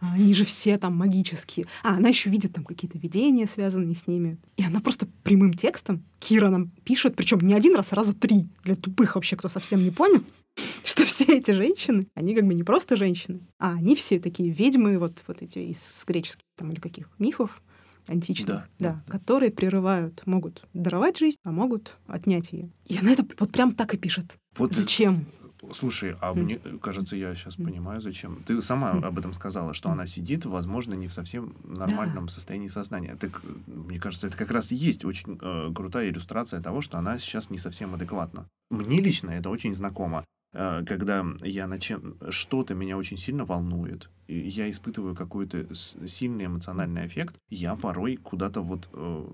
а 0.00 0.14
они 0.14 0.32
же 0.34 0.44
все 0.44 0.78
там 0.78 0.96
магические. 0.96 1.66
А 1.82 1.96
она 1.96 2.08
еще 2.08 2.30
видит 2.30 2.54
там 2.54 2.64
какие-то 2.64 2.98
видения, 2.98 3.46
связанные 3.46 3.94
с 3.94 4.06
ними. 4.06 4.38
И 4.56 4.64
она 4.64 4.80
просто 4.80 5.06
прямым 5.22 5.54
текстом 5.54 6.02
Кира 6.18 6.48
нам 6.48 6.70
пишет, 6.84 7.16
причем 7.16 7.40
не 7.40 7.54
один 7.54 7.74
раз, 7.74 7.92
а 7.92 7.96
раза 7.96 8.14
три 8.14 8.46
для 8.64 8.76
тупых 8.76 9.14
вообще, 9.14 9.36
кто 9.36 9.48
совсем 9.48 9.82
не 9.82 9.90
понял, 9.90 10.22
что 10.84 11.04
все 11.06 11.24
эти 11.24 11.50
женщины, 11.50 12.06
они 12.14 12.34
как 12.34 12.46
бы 12.46 12.54
не 12.54 12.62
просто 12.62 12.96
женщины, 12.96 13.40
а 13.58 13.72
они 13.72 13.94
все 13.94 14.20
такие 14.20 14.50
ведьмы, 14.50 14.98
вот, 14.98 15.22
вот 15.26 15.42
эти 15.42 15.58
из 15.58 16.04
греческих 16.06 16.44
там 16.56 16.70
или 16.72 16.80
каких 16.80 17.08
мифов 17.18 17.62
античных, 18.10 18.46
Да, 18.46 18.66
да, 18.78 18.90
да, 18.92 19.02
да. 19.06 19.12
которые 19.12 19.50
прерывают, 19.50 20.26
могут 20.26 20.66
даровать 20.74 21.18
жизнь, 21.18 21.38
а 21.44 21.52
могут 21.52 21.96
отнять 22.06 22.52
ее. 22.52 22.70
И 22.86 22.96
она 22.98 23.12
это 23.12 23.24
вот 23.38 23.52
прям 23.52 23.72
так 23.74 23.94
и 23.94 23.98
пишет. 23.98 24.36
Вот 24.56 24.74
Зачем? 24.74 25.26
Слушай, 25.72 26.16
а 26.22 26.30
М. 26.32 26.44
мне 26.44 26.58
кажется, 26.80 27.16
я 27.16 27.34
сейчас 27.34 27.58
М. 27.58 27.66
понимаю, 27.66 28.00
зачем. 28.00 28.42
Ты 28.46 28.62
сама 28.62 28.92
М. 28.92 29.04
об 29.04 29.18
этом 29.18 29.34
сказала, 29.34 29.74
что 29.74 29.90
она 29.90 30.06
сидит, 30.06 30.46
возможно, 30.46 30.94
не 30.94 31.06
в 31.06 31.12
совсем 31.12 31.54
нормальном 31.64 32.28
состоянии 32.28 32.68
сознания. 32.68 33.14
Так, 33.16 33.42
э, 33.44 33.70
мне 33.70 33.98
кажется, 33.98 34.26
это 34.26 34.38
как 34.38 34.50
раз 34.50 34.72
и 34.72 34.74
есть 34.76 35.04
очень 35.04 35.38
э, 35.40 35.70
крутая 35.74 36.08
иллюстрация 36.08 36.62
того, 36.62 36.80
что 36.80 36.96
она 36.98 37.18
сейчас 37.18 37.50
не 37.50 37.58
совсем 37.58 37.94
адекватна. 37.94 38.48
Мне 38.70 39.02
лично 39.02 39.30
это 39.32 39.50
очень 39.50 39.74
знакомо. 39.74 40.24
Э, 40.52 40.84
Когда 40.86 41.24
я 41.42 41.66
на 41.66 41.78
чем 41.78 42.16
что-то 42.30 42.74
меня 42.74 42.96
очень 42.96 43.18
сильно 43.18 43.44
волнует, 43.44 44.10
я 44.26 44.70
испытываю 44.70 45.16
какой-то 45.16 45.74
сильный 45.74 46.46
эмоциональный 46.46 47.06
эффект, 47.06 47.36
я 47.48 47.74
порой 47.74 48.16
куда-то 48.16 48.60
вот 48.60 48.88
э, 48.92 49.26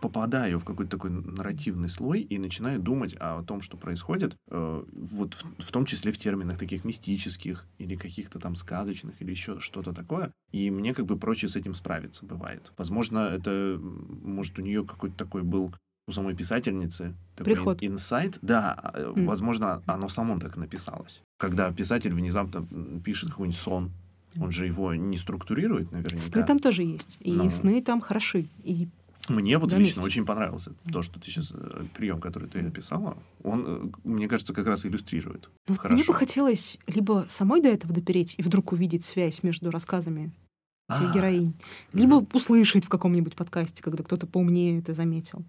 попадаю 0.00 0.58
в 0.60 0.64
какой-то 0.64 0.92
такой 0.92 1.10
нарративный 1.10 1.88
слой 1.88 2.20
и 2.20 2.38
начинаю 2.38 2.80
думать 2.80 3.16
о 3.18 3.42
том, 3.42 3.62
что 3.62 3.76
происходит, 3.76 4.36
э, 4.50 4.84
вот 4.92 5.34
в, 5.34 5.62
в 5.62 5.72
том 5.72 5.84
числе 5.84 6.12
в 6.12 6.18
терминах 6.18 6.58
таких 6.58 6.84
мистических 6.84 7.66
или 7.78 7.96
каких-то 7.96 8.38
там 8.38 8.54
сказочных 8.54 9.20
или 9.20 9.30
еще 9.30 9.58
что-то 9.60 9.92
такое. 9.92 10.32
И 10.52 10.70
мне 10.70 10.94
как 10.94 11.06
бы 11.06 11.18
проще 11.18 11.48
с 11.48 11.56
этим 11.56 11.74
справиться 11.74 12.24
бывает. 12.24 12.72
Возможно, 12.76 13.18
это, 13.30 13.78
может, 13.80 14.58
у 14.58 14.62
нее 14.62 14.84
какой-то 14.84 15.16
такой 15.16 15.42
был 15.42 15.74
у 16.08 16.12
самой 16.12 16.34
писательницы 16.34 17.14
такой 17.36 17.52
Приход. 17.54 17.82
ин- 17.82 17.92
инсайт. 17.92 18.38
Да, 18.42 18.92
э, 18.94 19.12
М. 19.14 19.26
возможно, 19.26 19.82
оно 19.86 20.08
само 20.08 20.38
так 20.40 20.56
написалось. 20.56 21.20
Когда 21.38 21.70
писатель 21.70 22.12
внезапно 22.14 22.66
пишет 23.04 23.30
какой-нибудь 23.30 23.60
сон, 23.60 23.90
он 24.40 24.50
же 24.50 24.66
его 24.66 24.94
не 24.94 25.18
структурирует 25.18 25.92
наверняка. 25.92 26.24
Сны 26.24 26.42
там 26.44 26.58
тоже 26.58 26.82
есть. 26.82 27.16
И 27.20 27.32
Ну. 27.32 27.50
сны 27.50 27.82
там 27.82 28.00
хороши. 28.00 28.46
И 28.64 28.88
Мне 29.28 29.58
вот 29.58 29.68
Да, 29.68 29.76
лично 29.76 30.00
вместе. 30.00 30.20
очень 30.20 30.24
понравился 30.24 30.72
то, 30.90 31.02
что 31.02 31.20
ты 31.20 31.26
сейчас, 31.30 31.52
прием, 31.94 32.18
который 32.18 32.48
ты 32.48 32.60
описала, 32.60 33.18
он, 33.44 33.64
э, 33.66 34.08
мне 34.08 34.26
кажется, 34.26 34.54
как 34.54 34.66
раз 34.66 34.86
иллюстрирует. 34.86 35.50
Ну, 35.68 35.74
вот 35.74 35.84
мне 35.84 35.96
Хорошо. 35.98 36.04
бы 36.06 36.14
хотелось 36.14 36.78
либо 36.86 37.26
самой 37.28 37.60
до 37.60 37.68
этого 37.68 37.92
допереть 37.92 38.34
и 38.38 38.42
вдруг 38.42 38.72
увидеть 38.72 39.04
связь 39.04 39.42
между 39.42 39.70
рассказами 39.70 40.32
этих 40.88 41.10
А, 41.10 41.12
героинь, 41.12 41.52
либо 41.92 42.26
услышать 42.32 42.86
в 42.86 42.88
каком-нибудь 42.88 43.36
подкасте, 43.36 43.82
когда 43.82 44.02
кто-то 44.02 44.26
поумнее 44.26 44.78
это 44.78 44.94
заметил. 44.94 45.44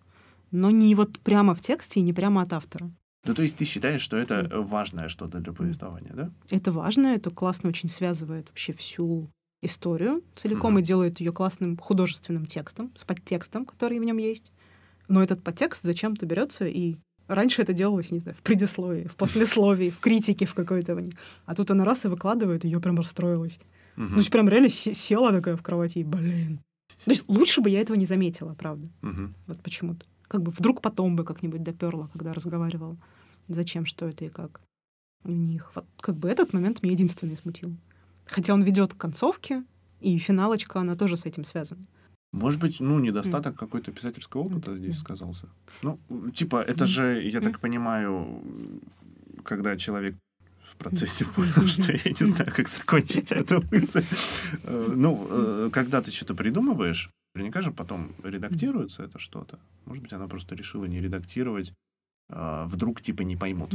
Но 0.51 0.71
не 0.71 0.93
вот 0.95 1.19
прямо 1.19 1.53
в 1.53 1.61
тексте 1.61 1.99
и 1.99 2.03
не 2.03 2.13
прямо 2.13 2.41
от 2.41 2.53
автора. 2.53 2.91
Ну, 3.25 3.33
то 3.35 3.41
есть 3.41 3.57
ты 3.57 3.65
считаешь, 3.65 4.01
что 4.01 4.17
это 4.17 4.49
важное 4.61 5.09
что-то 5.09 5.39
для 5.39 5.53
повествования, 5.53 6.13
да? 6.13 6.31
Это 6.49 6.71
важно, 6.71 7.07
это 7.07 7.29
классно 7.31 7.69
очень 7.69 7.89
связывает 7.89 8.47
вообще 8.47 8.73
всю 8.73 9.29
историю 9.61 10.23
целиком 10.35 10.71
Мгм. 10.73 10.79
и 10.79 10.83
делает 10.83 11.19
ее 11.19 11.33
классным 11.33 11.77
художественным 11.77 12.45
текстом, 12.45 12.91
с 12.95 13.03
подтекстом, 13.03 13.65
который 13.65 13.99
в 13.99 14.03
нем 14.03 14.17
есть. 14.17 14.51
Но 15.09 15.21
этот 15.21 15.43
подтекст 15.43 15.83
зачем-то 15.83 16.25
берется 16.25 16.65
и 16.65 16.95
Раньше 17.27 17.61
это 17.61 17.73
делалось, 17.73 18.09
не 18.09 18.17
знаю, 18.17 18.35
в 18.35 18.41
предисловии, 18.41 19.05
в 19.07 19.15
послесловии, 19.15 19.91
в 19.91 19.99
критике 19.99 20.47
в 20.47 20.55
какой-то. 20.55 20.99
А 21.45 21.53
тут 21.53 21.69
она 21.69 21.85
раз 21.85 22.03
и 22.05 22.07
выкладывает, 22.07 22.65
и 22.65 22.69
я 22.69 22.79
прям 22.79 22.97
расстроилась. 22.97 23.59
Мгм. 23.97 24.05
Ну, 24.07 24.13
то 24.13 24.17
есть 24.17 24.31
прям 24.31 24.49
реально 24.49 24.69
се- 24.69 24.95
села 24.95 25.31
такая 25.31 25.55
в 25.55 25.61
кровати 25.61 25.99
и, 25.99 26.03
блин. 26.03 26.59
То 27.05 27.11
есть 27.11 27.23
лучше 27.27 27.61
бы 27.61 27.69
я 27.69 27.81
этого 27.81 27.95
не 27.97 28.07
заметила, 28.07 28.55
правда. 28.55 28.89
Мгм. 29.03 29.35
Вот 29.45 29.61
почему-то. 29.61 30.07
Как 30.29 30.41
бы 30.41 30.51
вдруг 30.51 30.81
потом 30.81 31.15
бы 31.17 31.25
как-нибудь 31.25 31.63
доперла, 31.63 32.07
когда 32.13 32.33
разговаривала. 32.33 32.95
Зачем, 33.49 33.85
что 33.85 34.07
это 34.07 34.25
и 34.25 34.29
как 34.29 34.61
у 35.25 35.31
них. 35.31 35.71
Вот 35.75 35.85
как 35.99 36.15
бы 36.15 36.29
этот 36.29 36.53
момент 36.53 36.81
меня 36.83 36.93
единственный 36.93 37.35
смутил. 37.35 37.75
Хотя 38.25 38.53
он 38.53 38.61
ведет 38.63 38.93
к 38.93 38.97
концовке, 38.97 39.63
и 39.99 40.17
финалочка, 40.19 40.79
она 40.79 40.95
тоже 40.95 41.17
с 41.17 41.25
этим 41.25 41.43
связана. 41.43 41.83
Может 42.31 42.61
быть, 42.61 42.79
ну, 42.79 42.99
недостаток 42.99 43.57
какой-то 43.57 43.91
писательского 43.91 44.41
опыта 44.41 44.71
М, 44.71 44.77
здесь 44.77 44.99
сказался. 44.99 45.49
Ну, 45.81 45.99
типа, 46.35 46.61
это 46.61 46.83
М. 46.83 46.87
же, 46.87 47.23
я 47.23 47.39
М. 47.39 47.43
так 47.43 47.59
понимаю, 47.59 48.39
когда 49.43 49.75
человек 49.77 50.15
в 50.61 50.75
процессе 50.75 51.25
понял, 51.25 51.67
что 51.67 51.91
я 51.91 51.99
не 52.19 52.25
знаю, 52.27 52.53
как 52.55 52.67
закончить 52.69 53.31
эту 53.31 53.63
мысль. 53.71 54.03
Э, 54.63 54.93
Ну, 54.95 55.27
э, 55.31 55.69
когда 55.73 56.01
ты 56.03 56.11
что-то 56.11 56.35
придумываешь, 56.35 57.09
наверняка 57.33 57.61
же 57.61 57.71
потом 57.71 58.11
редактируется 58.23 59.03
это 59.03 59.19
что-то. 59.19 59.59
Может 59.85 60.03
быть, 60.03 60.13
она 60.13 60.27
просто 60.27 60.55
решила 60.55 60.85
не 60.85 60.99
редактировать, 60.99 61.73
а, 62.29 62.65
вдруг 62.65 63.01
типа 63.01 63.21
не 63.23 63.35
поймут. 63.35 63.73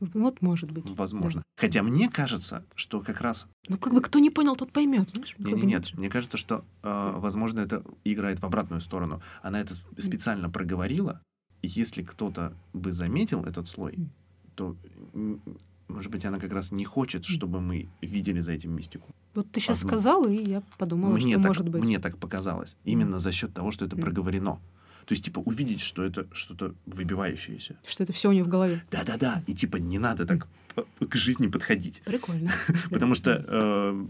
Вот, 0.00 0.42
может 0.42 0.70
быть. 0.70 0.84
Возможно. 0.96 1.42
Хотя 1.56 1.82
мне 1.82 2.08
кажется, 2.08 2.64
что 2.76 3.00
как 3.00 3.20
раз 3.20 3.48
Ну, 3.68 3.78
как 3.78 3.92
бы 3.92 4.00
кто 4.00 4.20
не 4.20 4.30
понял, 4.30 4.54
тот 4.54 4.70
поймет, 4.70 5.10
знаешь? 5.10 5.34
Не, 5.38 5.52
не, 5.54 5.62
нет. 5.62 5.92
Мне 5.94 6.08
кажется, 6.08 6.38
что, 6.38 6.64
э, 6.84 7.12
возможно, 7.16 7.58
это 7.60 7.82
играет 8.04 8.38
в 8.38 8.44
обратную 8.44 8.80
сторону. 8.80 9.20
Она 9.42 9.60
это 9.60 9.74
сп- 9.74 10.00
специально 10.00 10.48
проговорила, 10.48 11.20
и 11.62 11.66
если 11.66 12.02
кто-то 12.04 12.52
бы 12.72 12.92
заметил 12.92 13.42
этот 13.44 13.68
слой, 13.68 13.98
то, 14.54 14.76
может 15.88 16.10
быть, 16.10 16.24
она 16.24 16.38
как 16.38 16.52
раз 16.52 16.70
не 16.72 16.84
хочет, 16.84 17.24
чтобы 17.24 17.60
мы 17.60 17.88
видели 18.02 18.40
за 18.40 18.52
этим 18.52 18.72
мистику. 18.74 19.08
Вот 19.34 19.50
ты 19.50 19.60
сейчас 19.60 19.82
Возможно. 19.82 19.98
сказал, 19.98 20.24
и 20.28 20.36
я 20.50 20.62
подумала, 20.78 21.14
мне, 21.14 21.32
что 21.34 21.40
так, 21.42 21.48
может 21.48 21.68
быть. 21.68 21.82
мне 21.82 21.98
так 21.98 22.18
показалось. 22.18 22.76
Именно 22.84 23.18
за 23.18 23.32
счет 23.32 23.52
того, 23.54 23.70
что 23.70 23.84
это 23.86 23.96
М. 23.96 24.02
проговорено. 24.02 24.60
То 25.06 25.12
есть, 25.14 25.24
типа, 25.24 25.38
увидеть, 25.38 25.80
что 25.80 26.04
это 26.04 26.26
что-то 26.32 26.74
выбивающееся. 26.84 27.78
Что 27.86 28.02
это 28.04 28.12
все 28.12 28.28
у 28.28 28.32
нее 28.32 28.44
в 28.44 28.48
голове. 28.48 28.84
Да-да-да. 28.90 29.42
И, 29.46 29.54
типа, 29.54 29.76
не 29.76 29.98
надо 29.98 30.26
так 30.26 30.46
к 31.00 31.16
жизни 31.16 31.46
подходить. 31.46 32.02
Прикольно. 32.04 32.52
Потому 32.90 33.14
что 33.14 33.42
э, 33.48 34.06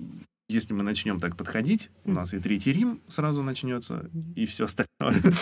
если 0.48 0.72
мы 0.74 0.82
начнем 0.82 1.20
так 1.20 1.36
подходить, 1.36 1.90
у 2.04 2.10
нас 2.10 2.34
и 2.34 2.40
Третий 2.40 2.72
Рим 2.72 3.00
сразу 3.06 3.42
начнется, 3.44 4.10
и 4.34 4.44
все 4.46 4.64
остальное. 4.64 5.22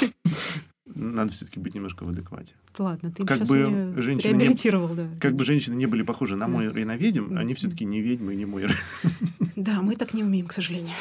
Надо 0.96 1.32
все-таки 1.32 1.60
быть 1.60 1.74
немножко 1.74 2.04
в 2.04 2.08
адеквате. 2.08 2.54
Ладно, 2.78 3.12
ты 3.12 3.24
Как 3.24 3.40
бы 3.46 3.94
женщины 3.98 4.34
не- 4.48 4.94
да. 4.96 5.08
Как 5.20 5.34
бы 5.36 5.44
женщины 5.44 5.74
не 5.74 5.86
были 5.86 6.02
похожи 6.02 6.36
на 6.36 6.46
Да. 6.46 6.52
Мойр 6.52 6.76
и 6.78 6.84
на 6.84 6.96
ведьм, 6.96 7.36
они 7.36 7.52
все-таки 7.54 7.84
не 7.84 8.00
ведьмы 8.00 8.32
и 8.32 8.36
не 8.36 8.46
Мойры. 8.46 8.74
Да, 9.56 9.82
мы 9.82 9.96
так 9.96 10.14
не 10.14 10.24
умеем, 10.24 10.46
к 10.46 10.52
сожалению. 10.52 10.94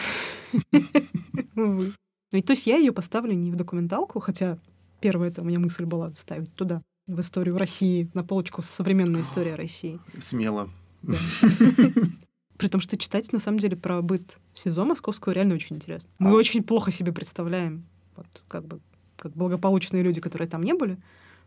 Увы. 1.56 1.94
Ну, 2.32 2.42
то 2.42 2.52
есть 2.52 2.68
я 2.68 2.78
ее 2.78 2.92
поставлю 2.92 3.34
не 3.34 3.52
в 3.52 3.56
документалку, 3.56 4.20
хотя 4.20 4.58
первая 5.00 5.30
это 5.30 5.42
у 5.42 5.46
меня 5.46 5.60
мысль 5.60 5.86
была 5.86 6.12
ставить 6.18 6.54
туда, 6.56 6.82
в 7.08 7.20
историю 7.22 7.58
России, 7.58 8.10
на 8.14 8.24
полочку 8.24 8.62
с 8.62 8.66
современной 8.70 9.22
историей 9.22 9.56
России. 9.56 10.00
Смело. 10.20 10.70
Да. 11.04 11.16
При 12.58 12.68
том, 12.68 12.82
что 12.82 12.98
читать, 12.98 13.32
на 13.34 13.40
самом 13.40 13.60
деле, 13.60 13.76
про 13.76 14.02
быт 14.02 14.38
СИЗО 14.56 14.86
московского 14.86 15.34
реально 15.34 15.56
очень 15.56 15.76
интересно. 15.76 16.10
Мы 16.20 16.32
А. 16.32 16.34
очень 16.34 16.64
плохо 16.64 16.92
себе 16.92 17.12
представляем, 17.12 17.86
вот 18.16 18.28
как 18.48 18.66
бы, 18.66 18.80
как 19.16 19.34
благополучные 19.34 20.04
люди, 20.04 20.22
которые 20.22 20.48
там 20.48 20.64
не 20.64 20.74
были, 20.74 20.98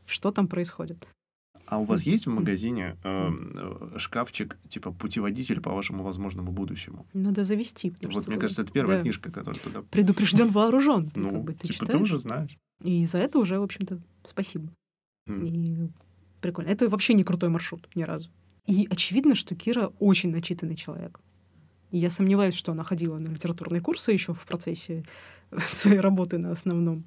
что 0.06 0.30
там 0.30 0.48
происходит. 0.48 1.06
А 1.66 1.78
у 1.78 1.84
вас 1.84 2.04
есть 2.04 2.26
в 2.26 2.30
магазине 2.30 2.96
э, 3.04 3.30
э, 3.30 3.98
шкафчик, 3.98 4.56
типа 4.70 4.90
путеводитель 4.90 5.60
по 5.60 5.70
вашему 5.74 6.02
возможному 6.02 6.50
будущему? 6.50 7.06
Надо 7.12 7.44
завести. 7.44 7.92
Вот 8.02 8.26
мне 8.26 8.38
кажется, 8.38 8.62
это 8.62 8.72
первая 8.72 8.98
да. 8.98 9.02
книжка, 9.02 9.30
которая 9.30 9.60
туда... 9.60 9.82
Предупрежден 9.90 10.48
вооружен. 10.48 11.12
Ну, 11.14 11.30
как 11.30 11.42
бы, 11.42 11.52
ты 11.52 11.68
типа, 11.68 11.80
ты 11.80 11.86
читаешь, 11.86 12.02
уже 12.02 12.16
знаешь. 12.16 12.56
И 12.82 13.04
за 13.04 13.18
это 13.18 13.38
уже, 13.38 13.58
в 13.58 13.62
общем-то, 13.62 14.00
спасибо. 14.24 14.72
М. 15.26 15.44
И 15.44 15.90
прикольно. 16.40 16.68
Это 16.70 16.88
вообще 16.88 17.12
не 17.12 17.22
крутой 17.22 17.50
маршрут 17.50 17.86
ни 17.94 18.02
разу. 18.02 18.30
И 18.66 18.86
очевидно, 18.90 19.34
что 19.34 19.54
Кира 19.54 19.92
очень 19.98 20.30
начитанный 20.30 20.76
человек. 20.76 21.20
И 21.90 21.98
я 21.98 22.08
сомневаюсь, 22.08 22.54
что 22.54 22.72
она 22.72 22.82
ходила 22.82 23.18
на 23.18 23.28
литературные 23.28 23.82
курсы 23.82 24.12
еще 24.12 24.32
в 24.32 24.44
процессе 24.46 25.04
своей 25.66 26.00
работы 26.00 26.38
на 26.38 26.52
основном, 26.52 27.04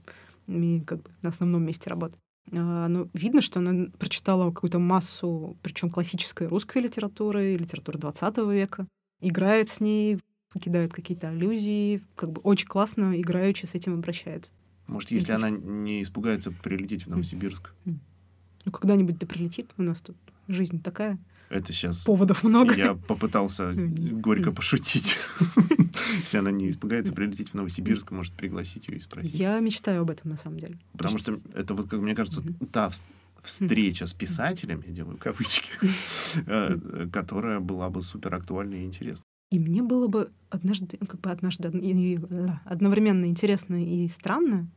и 0.47 0.81
как 0.81 1.03
бы 1.03 1.11
на 1.21 1.29
основном 1.29 1.63
месте 1.63 1.89
работы. 1.89 2.17
А, 2.51 2.87
Но 2.87 3.07
видно, 3.13 3.41
что 3.41 3.59
она 3.59 3.87
прочитала 3.97 4.51
какую-то 4.51 4.79
массу, 4.79 5.57
причем 5.61 5.89
классической 5.89 6.47
русской 6.47 6.81
литературы, 6.81 7.55
литературы 7.55 7.99
20 7.99 8.37
века, 8.51 8.87
играет 9.21 9.69
с 9.69 9.79
ней, 9.79 10.19
кидает 10.59 10.93
какие-то 10.93 11.29
аллюзии, 11.29 12.03
как 12.15 12.31
бы 12.31 12.41
очень 12.41 12.67
классно 12.67 13.19
играючи 13.19 13.65
с 13.65 13.75
этим 13.75 13.93
обращается. 13.93 14.51
Может, 14.87 15.11
если 15.11 15.31
Отлично. 15.31 15.47
она 15.47 15.57
не 15.57 16.01
испугается 16.03 16.51
прилететь 16.51 17.05
в 17.05 17.09
Новосибирск. 17.09 17.73
Ну, 17.85 18.71
когда-нибудь 18.71 19.17
да 19.17 19.25
прилетит. 19.25 19.71
У 19.77 19.83
нас 19.83 20.01
тут 20.01 20.17
жизнь 20.47 20.81
такая. 20.81 21.17
Это 21.51 21.73
сейчас 21.73 22.05
Поводов 22.05 22.43
много. 22.43 22.73
я 22.75 22.93
попытался 22.93 23.73
горько 23.75 24.51
пошутить. 24.53 25.27
Если 26.21 26.37
она 26.37 26.49
не 26.49 26.69
испугается 26.69 27.13
прилететь 27.13 27.49
в 27.49 27.53
Новосибирск, 27.55 28.11
может 28.11 28.33
пригласить 28.33 28.87
ее 28.87 28.97
и 28.97 29.01
спросить. 29.01 29.35
Я 29.35 29.59
мечтаю 29.59 30.01
об 30.01 30.09
этом, 30.09 30.31
на 30.31 30.37
самом 30.37 30.59
деле. 30.59 30.79
Потому 30.93 31.17
что 31.17 31.39
это 31.53 31.73
вот, 31.73 31.89
как 31.89 31.99
мне 31.99 32.15
кажется, 32.15 32.41
та 32.71 32.87
вс- 32.87 33.01
встреча 33.43 34.05
с 34.05 34.13
писателем, 34.13 34.81
я 34.87 34.93
делаю 34.93 35.17
кавычки, 35.17 35.69
э, 36.47 37.07
которая 37.11 37.59
была 37.59 37.89
бы 37.89 38.01
супер 38.01 38.33
актуальна 38.33 38.75
и 38.75 38.85
интересна. 38.85 39.25
И 39.51 39.59
мне 39.59 39.83
было 39.83 40.07
бы 40.07 40.31
однажды, 40.49 40.97
как 40.97 41.19
бы 41.19 41.31
однажды 41.31 41.67
и, 41.67 42.17
одновременно 42.63 43.25
интересно 43.25 43.83
и 43.83 44.07
странно, 44.07 44.69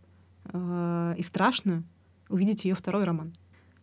э, 0.47 1.14
и 1.19 1.23
страшно 1.23 1.85
увидеть 2.28 2.64
ее 2.64 2.75
второй 2.75 3.04
роман. 3.04 3.33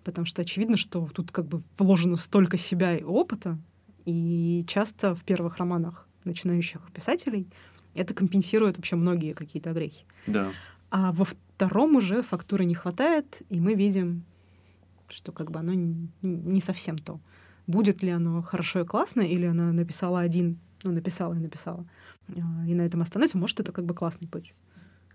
Потому 0.03 0.25
что 0.25 0.41
очевидно, 0.41 0.77
что 0.77 1.08
тут 1.13 1.31
как 1.31 1.48
бы 1.48 1.62
вложено 1.77 2.15
столько 2.15 2.58
себя 2.58 2.98
и 2.98 3.03
опыта, 3.03 3.58
и 4.05 4.65
часто 4.67 5.13
в 5.15 5.24
первых 5.24 5.58
романах 5.58 6.08
начинающих 6.24 6.81
писателей 6.93 7.48
это 7.93 8.13
компенсирует 8.13 8.77
вообще 8.77 8.96
многие 8.96 9.34
какие-то 9.34 9.74
грехи. 9.74 10.05
Да. 10.27 10.51
А 10.89 11.12
во 11.12 11.25
втором 11.25 11.96
уже 11.96 12.22
фактуры 12.22 12.65
не 12.65 12.75
хватает, 12.75 13.41
и 13.50 13.60
мы 13.60 13.75
видим, 13.75 14.24
что 15.10 15.31
как 15.31 15.51
бы 15.51 15.60
оно 15.60 15.74
не 16.22 16.62
совсем 16.62 16.98
то. 16.98 17.20
Будет 17.67 18.01
ли 18.01 18.10
оно 18.10 18.41
хорошо 18.41 18.81
и 18.81 18.86
классно, 18.86 19.22
или 19.22 19.46
она 19.46 19.72
написала 19.72 20.20
один, 20.20 20.60
ну, 20.84 20.91
написала 20.91 21.34
и 21.34 21.39
написала, 21.39 21.86
а, 22.27 22.65
и 22.65 22.74
на 22.74 22.81
этом 22.81 23.01
остановится, 23.01 23.38
может, 23.38 23.60
это 23.60 23.72
как 23.72 23.86
бы 23.86 23.93
классный 23.93 24.27
путь. 24.27 24.53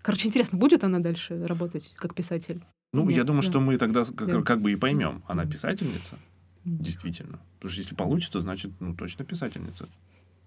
Короче, 0.01 0.27
интересно, 0.27 0.57
будет 0.57 0.83
она 0.83 0.99
дальше 0.99 1.45
работать 1.45 1.93
как 1.95 2.15
писатель? 2.15 2.63
Ну, 2.93 3.05
Нет, 3.05 3.17
я 3.17 3.23
думаю, 3.23 3.43
да. 3.43 3.49
что 3.49 3.59
мы 3.59 3.77
тогда 3.77 4.05
как, 4.05 4.27
да. 4.27 4.41
как 4.41 4.61
бы 4.61 4.71
и 4.71 4.75
поймем, 4.75 5.23
она 5.27 5.45
писательница, 5.45 6.17
действительно. 6.63 7.39
Потому 7.55 7.71
что 7.71 7.81
если 7.81 7.95
получится, 7.95 8.41
значит, 8.41 8.71
ну, 8.79 8.95
точно 8.95 9.25
писательница. 9.25 9.87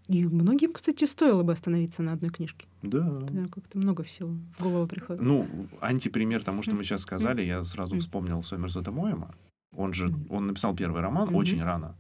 И 0.09 0.27
многим, 0.27 0.73
кстати, 0.73 1.05
стоило 1.05 1.45
бы 1.45 1.53
остановиться 1.53 2.03
на 2.03 2.15
одной 2.15 2.31
книжке. 2.31 2.67
Да. 2.83 3.01
да 3.01 3.47
как-то 3.49 3.79
много 3.79 4.03
всего 4.03 4.31
в 4.57 4.63
голову 4.63 4.89
приходит. 4.89 5.23
Ну, 5.23 5.49
антипример 5.81 6.43
тому, 6.43 6.63
что 6.63 6.75
мы 6.75 6.83
сейчас 6.83 7.03
сказали, 7.03 7.43
я 7.43 7.63
сразу 7.63 7.97
вспомнил 7.99 8.43
Сомерсета 8.43 8.91
Моэма. 8.91 9.35
Он 9.73 9.93
же, 9.93 10.13
он 10.29 10.49
написал 10.49 10.75
первый 10.75 11.01
роман 11.01 11.33
очень 11.35 11.63
рано. 11.63 11.95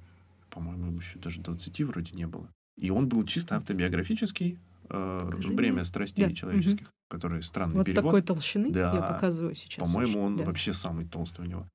По-моему, 0.48 0.96
еще 0.98 1.20
даже 1.20 1.40
20 1.40 1.80
вроде 1.82 2.16
не 2.16 2.26
было. 2.26 2.48
И 2.76 2.90
он 2.90 3.08
был 3.08 3.24
чисто 3.24 3.56
автобиографический, 3.56 4.58
э, 4.88 5.30
«Бремя 5.52 5.84
страстей 5.84 6.26
да. 6.26 6.32
человеческих». 6.32 6.90
Который 7.10 7.42
странный 7.42 7.74
вот 7.74 7.86
перевод. 7.86 8.04
Вот 8.04 8.10
такой 8.10 8.22
толщины 8.22 8.70
да. 8.70 8.94
я 8.94 9.02
показываю 9.02 9.54
сейчас. 9.54 9.84
По-моему, 9.84 10.22
он 10.22 10.36
да. 10.36 10.44
вообще 10.44 10.72
самый 10.72 11.04
толстый 11.04 11.42
у 11.42 11.44
него. 11.44 11.66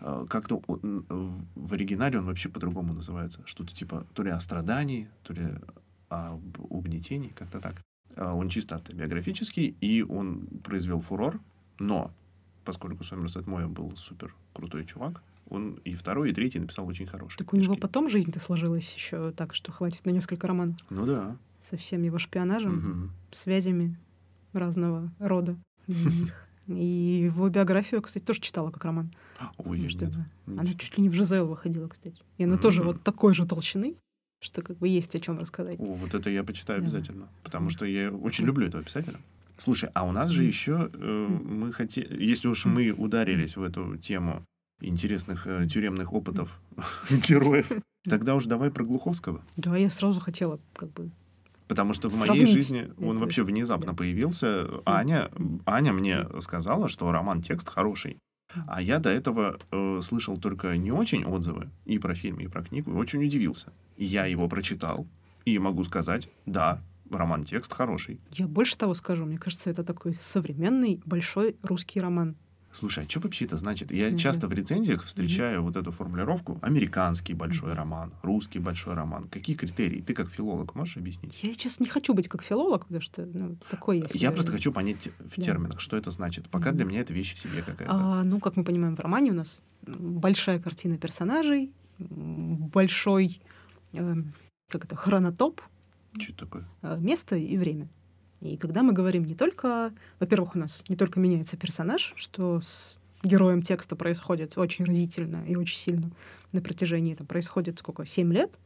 Э, 0.00 0.24
как-то 0.30 0.62
он, 0.68 1.04
в 1.54 1.72
оригинале 1.74 2.18
он 2.18 2.26
вообще 2.26 2.48
по-другому 2.48 2.94
называется. 2.94 3.42
Что-то 3.44 3.74
типа 3.74 4.06
то 4.14 4.22
ли 4.22 4.30
о 4.30 4.38
страдании, 4.40 5.08
то 5.24 5.34
ли 5.34 5.46
об 6.08 6.40
угнетении, 6.70 7.30
как-то 7.30 7.60
так. 7.60 7.82
А 8.16 8.34
он 8.34 8.48
чисто 8.48 8.76
автобиографический, 8.76 9.76
и 9.80 10.02
он 10.02 10.46
произвел 10.62 11.00
фурор, 11.00 11.40
но 11.80 12.12
поскольку 12.64 13.02
Сомерсет 13.02 13.48
Моя 13.48 13.66
был 13.66 13.96
супер 13.96 14.34
крутой 14.52 14.84
чувак, 14.86 15.22
он 15.50 15.74
и 15.84 15.94
второй, 15.94 16.30
и 16.30 16.32
третий 16.32 16.60
написал 16.60 16.86
очень 16.86 17.06
хороший. 17.06 17.38
Так 17.38 17.48
книжки. 17.48 17.68
у 17.68 17.72
него 17.72 17.80
потом 17.80 18.08
жизнь-то 18.08 18.38
сложилась 18.38 18.94
еще 18.94 19.32
так, 19.32 19.54
что 19.54 19.72
хватит 19.72 20.06
на 20.06 20.10
несколько 20.10 20.46
романов. 20.46 20.76
Ну 20.88 21.04
да. 21.04 21.36
Со 21.60 21.76
всем 21.76 22.02
его 22.02 22.18
шпионажем, 22.18 22.78
угу. 22.78 23.10
связями 23.32 23.98
разного 24.58 25.12
рода. 25.18 25.56
И 26.66 27.24
его 27.26 27.48
биографию, 27.50 28.00
кстати, 28.00 28.24
тоже 28.24 28.40
читала 28.40 28.70
как 28.70 28.84
роман. 28.84 29.14
Ой, 29.58 29.86
что 29.90 30.10
Она 30.46 30.66
чуть 30.66 30.96
ли 30.96 31.02
не 31.02 31.10
в 31.10 31.14
Жизел 31.14 31.46
выходила, 31.46 31.88
кстати. 31.88 32.22
И 32.38 32.44
она 32.44 32.56
тоже 32.56 32.82
вот 32.82 33.02
такой 33.02 33.34
же 33.34 33.46
толщины 33.46 33.96
что 34.44 34.60
как 34.62 34.76
бы 34.76 34.88
есть 34.88 35.14
о 35.14 35.20
чем 35.20 35.38
рассказать. 35.38 35.80
О, 35.80 35.94
вот 35.94 36.14
это 36.14 36.28
я 36.28 36.44
почитаю 36.44 36.80
обязательно, 36.80 37.28
потому 37.42 37.70
что 37.70 37.86
я 37.86 38.12
очень 38.12 38.44
люблю 38.44 38.66
этого 38.66 38.84
писателя. 38.84 39.18
Слушай, 39.56 39.88
а 39.94 40.04
у 40.04 40.12
нас 40.12 40.30
же 40.30 40.44
еще 40.44 40.90
э, 40.92 41.26
мы 41.28 41.72
хотели, 41.72 42.22
если 42.22 42.48
уж 42.48 42.66
мы 42.66 42.90
ударились 42.90 43.56
в 43.56 43.62
эту 43.62 43.96
тему 43.96 44.44
интересных 44.80 45.46
э, 45.46 45.66
тюремных 45.66 46.12
опытов 46.12 46.60
героев, 47.10 47.70
тогда 48.04 48.34
уж 48.34 48.44
давай 48.44 48.70
про 48.70 48.84
Глуховского. 48.84 49.40
Да, 49.56 49.76
я 49.76 49.90
сразу 49.90 50.20
хотела 50.20 50.60
как 50.74 50.92
бы 50.92 51.10
Потому 51.68 51.94
что 51.94 52.08
в 52.08 52.18
моей 52.18 52.46
жизни 52.46 52.90
он 52.98 53.18
вообще 53.18 53.42
внезапно 53.42 53.94
появился. 53.94 54.68
Аня, 54.84 55.30
Аня 55.66 55.92
мне 55.92 56.26
сказала, 56.40 56.88
что 56.88 57.10
роман 57.10 57.42
текст 57.42 57.68
хороший. 57.68 58.18
А 58.66 58.80
я 58.80 58.98
до 58.98 59.10
этого 59.10 59.58
э, 59.70 60.00
слышал 60.02 60.36
только 60.38 60.76
не 60.76 60.92
очень 60.92 61.24
отзывы 61.24 61.70
и 61.84 61.98
про 61.98 62.14
фильм, 62.14 62.38
и 62.38 62.46
про 62.46 62.62
книгу, 62.62 62.92
и 62.92 62.94
очень 62.94 63.24
удивился. 63.24 63.72
Я 63.96 64.26
его 64.26 64.48
прочитал, 64.48 65.08
и 65.44 65.58
могу 65.58 65.82
сказать, 65.84 66.30
да, 66.46 66.82
роман-текст 67.10 67.72
хороший. 67.72 68.20
Я 68.30 68.46
больше 68.46 68.76
того 68.76 68.94
скажу, 68.94 69.24
мне 69.24 69.38
кажется, 69.38 69.70
это 69.70 69.84
такой 69.84 70.14
современный 70.14 71.02
большой 71.04 71.56
русский 71.62 72.00
роман. 72.00 72.36
Слушай, 72.74 73.04
а 73.04 73.08
что 73.08 73.20
вообще 73.20 73.44
это 73.44 73.56
значит? 73.56 73.92
Я 73.92 74.08
mm-hmm. 74.08 74.18
часто 74.18 74.48
в 74.48 74.52
рецензиях 74.52 75.04
встречаю 75.04 75.60
mm-hmm. 75.60 75.64
вот 75.64 75.76
эту 75.76 75.92
формулировку 75.92 76.58
«американский 76.60 77.32
большой 77.32 77.70
mm-hmm. 77.70 77.76
роман», 77.76 78.12
«русский 78.22 78.58
большой 78.58 78.94
роман». 78.94 79.28
Какие 79.28 79.54
критерии? 79.54 80.00
Ты 80.00 80.12
как 80.12 80.28
филолог 80.28 80.74
можешь 80.74 80.96
объяснить? 80.96 81.40
Я 81.44 81.52
сейчас 81.52 81.78
не 81.78 81.86
хочу 81.86 82.14
быть 82.14 82.26
как 82.26 82.42
филолог, 82.42 82.86
потому 82.86 83.00
что 83.00 83.26
ну, 83.26 83.56
такой 83.70 84.00
есть. 84.00 84.16
Я 84.16 84.32
просто 84.32 84.50
хочу 84.50 84.72
понять 84.72 85.08
в 85.20 85.36
да. 85.36 85.42
терминах, 85.42 85.80
что 85.80 85.96
это 85.96 86.10
значит. 86.10 86.48
Пока 86.50 86.70
mm-hmm. 86.70 86.74
для 86.74 86.84
меня 86.84 87.00
это 87.00 87.12
вещь 87.12 87.34
в 87.34 87.38
себе 87.38 87.62
какая-то. 87.62 87.94
А, 87.94 88.24
ну, 88.24 88.40
как 88.40 88.56
мы 88.56 88.64
понимаем, 88.64 88.96
в 88.96 89.00
романе 89.00 89.30
у 89.30 89.34
нас 89.34 89.62
большая 89.86 90.58
картина 90.58 90.98
персонажей, 90.98 91.72
большой, 92.00 93.40
э, 93.92 94.16
как 94.68 94.84
это, 94.84 94.96
хронотоп. 94.96 95.60
Что 96.18 96.32
это 96.32 96.44
такое? 96.44 96.68
Э, 96.82 96.98
место 96.98 97.36
и 97.36 97.56
время. 97.56 97.88
И 98.40 98.56
когда 98.56 98.82
мы 98.82 98.92
говорим 98.92 99.24
не 99.24 99.34
только... 99.34 99.92
Во-первых, 100.20 100.54
у 100.54 100.58
нас 100.58 100.84
не 100.88 100.96
только 100.96 101.20
меняется 101.20 101.56
персонаж, 101.56 102.12
что 102.16 102.60
с 102.60 102.96
героем 103.22 103.62
текста 103.62 103.96
происходит 103.96 104.58
очень 104.58 104.84
разительно 104.84 105.44
и 105.46 105.56
очень 105.56 105.78
сильно 105.78 106.10
на 106.52 106.60
протяжении, 106.60 107.14
это 107.14 107.24
происходит 107.24 107.78
сколько, 107.78 108.04
семь 108.04 108.32
лет 108.32 108.58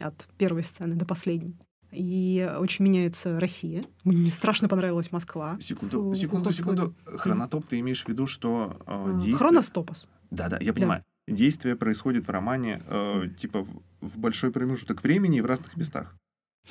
от 0.00 0.28
первой 0.38 0.62
сцены 0.62 0.94
до 0.94 1.04
последней. 1.04 1.56
И 1.90 2.48
очень 2.58 2.84
меняется 2.84 3.38
Россия. 3.38 3.84
Мне 4.02 4.32
страшно 4.32 4.68
понравилась 4.68 5.12
Москва. 5.12 5.56
Секунду, 5.60 6.02
Фу, 6.02 6.14
секунду, 6.14 6.50
секунду. 6.50 6.94
Хронотоп 7.04 7.66
ты 7.66 7.78
имеешь 7.80 8.04
в 8.04 8.08
виду, 8.08 8.26
что 8.26 8.76
э, 8.86 9.12
действие... 9.14 9.36
Хроностопос. 9.36 10.08
Да-да, 10.30 10.58
я 10.60 10.72
понимаю. 10.72 11.04
Да. 11.28 11.34
Действие 11.34 11.76
происходит 11.76 12.26
в 12.26 12.30
романе 12.30 12.82
э, 12.88 13.28
типа 13.38 13.62
в, 13.62 13.82
в 14.00 14.18
большой 14.18 14.50
промежуток 14.50 15.04
времени 15.04 15.38
и 15.38 15.40
в 15.40 15.46
разных 15.46 15.76
местах. 15.76 16.16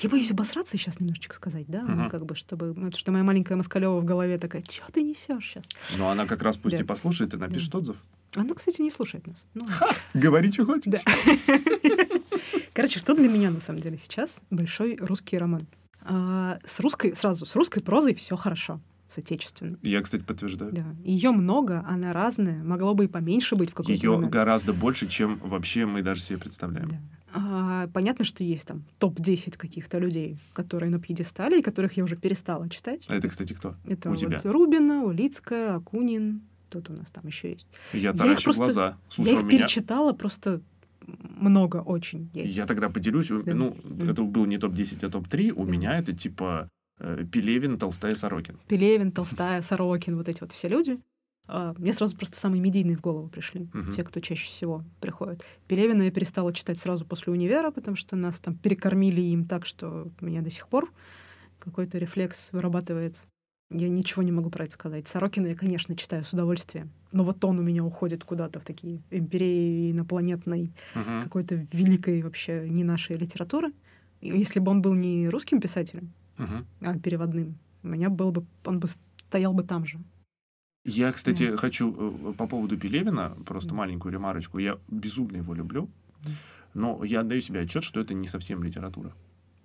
Я 0.02 0.10
боюсь 0.10 0.32
обосраться 0.32 0.78
сейчас 0.78 1.00
немножечко 1.00 1.36
сказать, 1.36 1.66
да, 1.68 1.84
угу. 1.84 2.10
как 2.10 2.26
бы, 2.26 2.36
чтобы, 2.36 2.74
ну, 2.76 2.92
что 2.92 3.12
моя 3.12 3.24
маленькая 3.24 3.56
Москалева 3.56 4.00
в 4.00 4.06
голове 4.06 4.40
такая, 4.40 4.64
что 4.64 4.92
ты 4.92 5.04
несешь 5.04 5.46
сейчас? 5.48 5.66
Ну, 5.98 6.08
она 6.08 6.26
как 6.26 6.42
раз 6.42 6.58
пусть 6.58 6.76
да. 6.76 6.84
и 6.84 6.86
послушает 6.86 7.34
и 7.34 7.38
напишет 7.38 7.72
да. 7.72 7.78
отзыв. 7.78 7.98
Она, 8.36 8.56
кстати, 8.56 8.82
не 8.82 8.90
слушает 8.90 9.28
нас. 9.28 9.46
Ну, 9.54 9.68
Ха, 9.68 9.88
говори, 10.16 10.52
что 10.52 10.66
хочешь. 10.66 10.86
Да. 10.92 11.02
Короче, 12.74 12.98
что 12.98 13.14
для 13.14 13.30
меня, 13.30 13.52
на 13.52 13.62
самом 13.62 13.82
деле, 13.82 14.00
сейчас 14.02 14.42
большой 14.50 14.98
русский 15.00 15.38
роман? 15.38 15.68
А, 16.02 16.58
с 16.66 16.80
русской, 16.80 17.16
сразу, 17.16 17.46
с 17.46 17.56
русской 17.56 17.82
прозой 17.82 18.16
все 18.16 18.36
хорошо 18.36 18.82
с 19.08 19.20
отечественной. 19.20 19.78
Я, 19.84 20.02
кстати, 20.02 20.24
подтверждаю. 20.24 20.74
Да. 20.74 20.86
Ее 21.04 21.30
много, 21.30 21.86
она 21.88 22.14
разная, 22.14 22.64
могло 22.64 22.96
бы 22.96 23.06
и 23.06 23.08
поменьше 23.08 23.56
быть 23.56 23.70
в 23.70 23.74
какой-то 23.74 24.02
Ее 24.02 24.20
гораздо 24.28 24.74
больше, 24.74 25.08
чем 25.08 25.38
вообще 25.38 25.86
мы 25.86 26.02
даже 26.02 26.22
себе 26.22 26.40
представляем. 26.40 26.90
Да. 26.90 26.98
А, 27.34 27.88
понятно, 27.88 28.26
что 28.26 28.44
есть 28.44 28.68
там 28.68 28.84
топ-10 29.00 29.58
каких-то 29.58 29.98
людей, 29.98 30.38
которые 30.54 30.92
на 30.92 31.00
пьедестале, 31.00 31.60
и 31.60 31.62
которых 31.64 31.98
я 31.98 32.04
уже 32.04 32.16
перестала 32.16 32.70
читать. 32.70 33.06
А 33.10 33.16
это, 33.16 33.28
кстати, 33.28 33.54
кто? 33.54 33.76
Это 33.86 34.10
у 34.10 34.12
вот 34.14 34.22
тебя? 34.22 34.40
Рубина, 34.44 35.04
Улицкая, 35.04 35.76
Акунин. 35.76 36.42
Тут 36.70 36.90
у 36.90 36.94
нас 36.94 37.12
там 37.12 37.26
еще 37.28 37.52
есть. 37.52 37.68
Я, 37.92 38.00
я 38.00 38.14
таращу 38.14 38.44
просто, 38.46 38.64
глаза. 38.64 38.98
Слушай, 39.10 39.34
я 39.34 39.40
их 39.40 39.46
меня... 39.46 39.60
перечитала 39.60 40.14
просто 40.14 40.62
много 41.08 41.78
очень. 41.78 42.30
Я, 42.34 42.44
я 42.44 42.66
тогда 42.66 42.90
поделюсь. 42.90 43.30
Да. 43.30 43.54
Ну, 43.54 43.72
mm. 43.72 44.12
это 44.12 44.24
был 44.24 44.46
не 44.46 44.58
топ-10, 44.58 45.06
а 45.06 45.10
топ-3. 45.10 45.52
У 45.52 45.66
меня 45.66 45.98
это 45.98 46.14
типа 46.14 46.70
э, 47.00 47.26
Пелевин, 47.32 47.78
Толстая, 47.78 48.16
Сорокин. 48.16 48.60
Пелевин, 48.68 49.12
Толстая, 49.12 49.62
Сорокин, 49.62 50.16
вот 50.16 50.30
эти 50.30 50.42
вот 50.42 50.52
все 50.52 50.68
люди. 50.68 51.00
А, 51.48 51.74
мне 51.78 51.92
сразу 51.92 52.16
просто 52.16 52.38
самые 52.38 52.62
медийные 52.62 52.96
в 52.96 53.02
голову 53.02 53.28
пришли, 53.28 53.68
uh-huh. 53.74 53.92
те, 53.92 54.04
кто 54.04 54.20
чаще 54.22 54.48
всего 54.48 54.84
приходит. 55.02 55.44
Пелевина 55.68 56.04
я 56.04 56.12
перестала 56.12 56.54
читать 56.54 56.80
сразу 56.80 57.06
после 57.06 57.34
универа, 57.34 57.72
потому 57.72 57.98
что 57.98 58.16
нас 58.16 58.40
там 58.40 58.56
перекормили 58.56 59.22
им 59.22 59.46
так, 59.46 59.66
что 59.66 60.10
у 60.22 60.26
меня 60.26 60.42
до 60.42 60.50
сих 60.50 60.68
пор 60.68 60.92
какой-то 61.60 61.98
рефлекс 61.98 62.50
вырабатывается. 62.52 63.26
Я 63.72 63.90
ничего 63.90 64.24
не 64.24 64.32
могу 64.32 64.50
про 64.50 64.66
это 64.66 64.74
сказать. 64.74 65.08
Сорокина 65.08 65.48
я, 65.48 65.56
конечно, 65.56 65.96
читаю 65.96 66.24
с 66.24 66.32
удовольствием. 66.32 66.92
Но 67.12 67.24
вот 67.24 67.44
он 67.44 67.60
у 67.60 67.64
меня 67.64 67.84
уходит 67.84 68.24
куда-то 68.24 68.60
в 68.60 68.66
такие 68.66 69.02
империи 69.10 69.92
инопланетной, 69.92 70.72
uh-huh. 70.96 71.24
какой-то 71.24 71.68
великой 71.72 72.22
вообще 72.22 72.70
не 72.70 72.84
нашей 72.84 73.18
литературы. 73.18 73.74
Если 74.22 74.60
бы 74.60 74.72
он 74.72 74.82
был 74.82 74.94
не 74.94 75.28
русским 75.28 75.60
писателем, 75.60 76.14
uh-huh. 76.38 76.66
а 76.82 77.00
переводным, 77.00 77.58
у 77.84 77.88
меня 77.88 78.10
был 78.10 78.32
бы, 78.32 78.46
он 78.64 78.80
бы 78.80 78.88
стоял 79.28 79.54
бы 79.54 79.64
там 79.64 79.86
же. 79.86 80.00
Я, 80.86 81.12
кстати, 81.14 81.44
mm. 81.44 81.58
хочу 81.58 82.32
э, 82.32 82.34
по 82.34 82.46
поводу 82.46 82.78
Пелевина, 82.78 83.38
просто 83.46 83.70
mm. 83.70 83.78
маленькую 83.78 84.12
ремарочку. 84.12 84.60
Я 84.60 84.80
безумно 84.90 85.38
его 85.38 85.54
люблю, 85.54 85.90
mm. 86.24 86.32
но 86.74 87.04
я 87.06 87.22
отдаю 87.22 87.40
себе 87.40 87.62
отчет, 87.62 87.84
что 87.84 88.02
это 88.02 88.14
не 88.14 88.28
совсем 88.28 88.64
литература. 88.64 89.14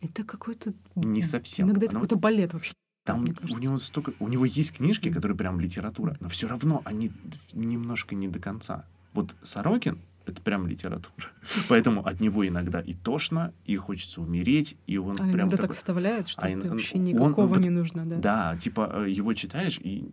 Это 0.00 0.24
какой-то... 0.24 0.74
Не 0.94 1.22
совсем. 1.22 1.66
Иногда 1.66 1.86
это 1.86 1.94
какой-то 1.94 2.16
балет 2.16 2.52
вообще. 2.52 2.72
Там 3.04 3.24
у 3.24 3.58
него 3.58 3.78
столько... 3.78 4.12
У 4.20 4.28
него 4.28 4.44
есть 4.44 4.72
книжки, 4.76 5.10
которые 5.10 5.36
прям 5.36 5.58
литература, 5.58 6.16
но 6.20 6.28
все 6.28 6.46
равно 6.46 6.82
они 6.84 7.10
немножко 7.52 8.14
не 8.14 8.28
до 8.28 8.38
конца. 8.38 8.84
Вот 9.12 9.34
Сорокин— 9.42 9.98
это 10.26 10.40
прям 10.40 10.68
литература. 10.68 11.26
Поэтому 11.68 12.06
от 12.06 12.20
него 12.20 12.46
иногда 12.46 12.80
и 12.80 12.94
тошно, 12.94 13.52
и 13.64 13.76
хочется 13.76 14.20
умереть, 14.20 14.76
и 14.86 14.98
он 14.98 15.14
А 15.14 15.16
прям 15.16 15.30
иногда 15.30 15.56
такой... 15.56 15.68
так 15.68 15.76
вставляет, 15.76 16.28
что 16.28 16.42
А 16.42 16.48
это 16.48 16.66
ин- 16.66 16.70
вообще 16.70 16.96
он- 16.96 17.04
никакого 17.04 17.54
он- 17.54 17.60
не 17.60 17.70
нужно, 17.70 18.06
да. 18.06 18.16
Да, 18.18 18.56
типа 18.56 18.90
э, 18.92 19.10
его 19.10 19.34
читаешь, 19.34 19.80
и 19.82 20.12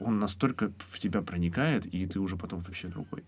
он 0.00 0.18
настолько 0.18 0.70
в 0.78 0.98
тебя 0.98 1.22
проникает, 1.22 1.86
и 1.86 2.06
ты 2.06 2.20
уже 2.20 2.36
потом 2.36 2.60
вообще 2.60 2.88
другой. 2.88 3.24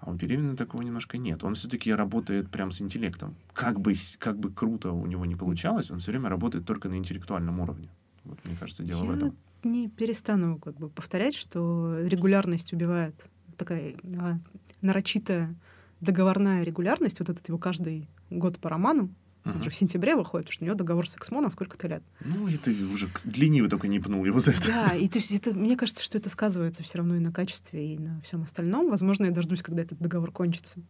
А 0.00 0.10
у 0.10 0.16
Пелевина 0.16 0.56
такого 0.56 0.82
немножко 0.82 1.18
нет. 1.18 1.44
Он 1.44 1.54
все-таки 1.54 1.92
работает 1.92 2.50
прям 2.50 2.72
с 2.72 2.80
интеллектом. 2.80 3.36
Как 3.52 3.80
бы, 3.80 3.94
как 4.18 4.38
бы 4.38 4.50
круто 4.50 4.92
у 4.92 5.06
него 5.06 5.26
не 5.26 5.36
получалось, 5.36 5.90
он 5.90 5.98
все 5.98 6.12
время 6.12 6.30
работает 6.30 6.64
только 6.64 6.88
на 6.88 6.96
интеллектуальном 6.96 7.60
уровне. 7.60 7.88
Вот, 8.24 8.38
мне 8.44 8.56
кажется, 8.58 8.82
дело 8.82 9.02
в 9.02 9.10
Я 9.10 9.16
этом. 9.16 9.36
не 9.62 9.88
перестану 9.88 10.58
как 10.58 10.76
бы 10.76 10.88
повторять, 10.88 11.34
что 11.34 11.98
регулярность 12.00 12.72
убивает. 12.72 13.14
Такая 13.56 13.94
а, 14.18 14.38
нарочитая 14.80 15.54
договорная 16.00 16.62
регулярность, 16.64 17.20
вот 17.20 17.28
этот 17.28 17.46
его 17.48 17.58
каждый 17.58 18.08
год 18.30 18.58
по 18.58 18.70
роману, 18.70 19.10
он 19.44 19.52
Мгм. 19.54 19.62
же 19.62 19.70
в 19.70 19.74
сентябре 19.74 20.14
выходит, 20.16 20.46
потому 20.46 20.52
что 20.54 20.64
у 20.64 20.66
него 20.66 20.76
договор 20.76 21.08
с 21.08 21.16
Эксмо 21.16 21.40
на 21.40 21.50
сколько-то 21.50 21.88
лет. 21.88 22.02
Ну, 22.24 22.46
и 22.48 22.56
ты 22.56 22.72
уже 22.86 23.10
ленивый 23.24 23.70
только 23.70 23.88
не 23.88 23.98
пнул 24.00 24.24
его 24.24 24.38
за 24.40 24.50
это. 24.52 24.66
Да, 24.66 24.94
и 24.96 25.08
то 25.08 25.18
есть 25.18 25.32
это, 25.32 25.52
мне 25.54 25.76
кажется, 25.76 26.02
что 26.04 26.18
это 26.18 26.28
сказывается 26.30 26.82
все 26.82 26.98
равно 26.98 27.16
и 27.16 27.20
на 27.20 27.32
качестве, 27.32 27.94
и 27.94 27.98
на 27.98 28.20
всем 28.22 28.42
остальном. 28.42 28.90
Возможно, 28.90 29.24
я 29.26 29.30
дождусь, 29.30 29.62
когда 29.62 29.82
этот 29.82 29.98
договор 29.98 30.30
кончится. 30.32 30.80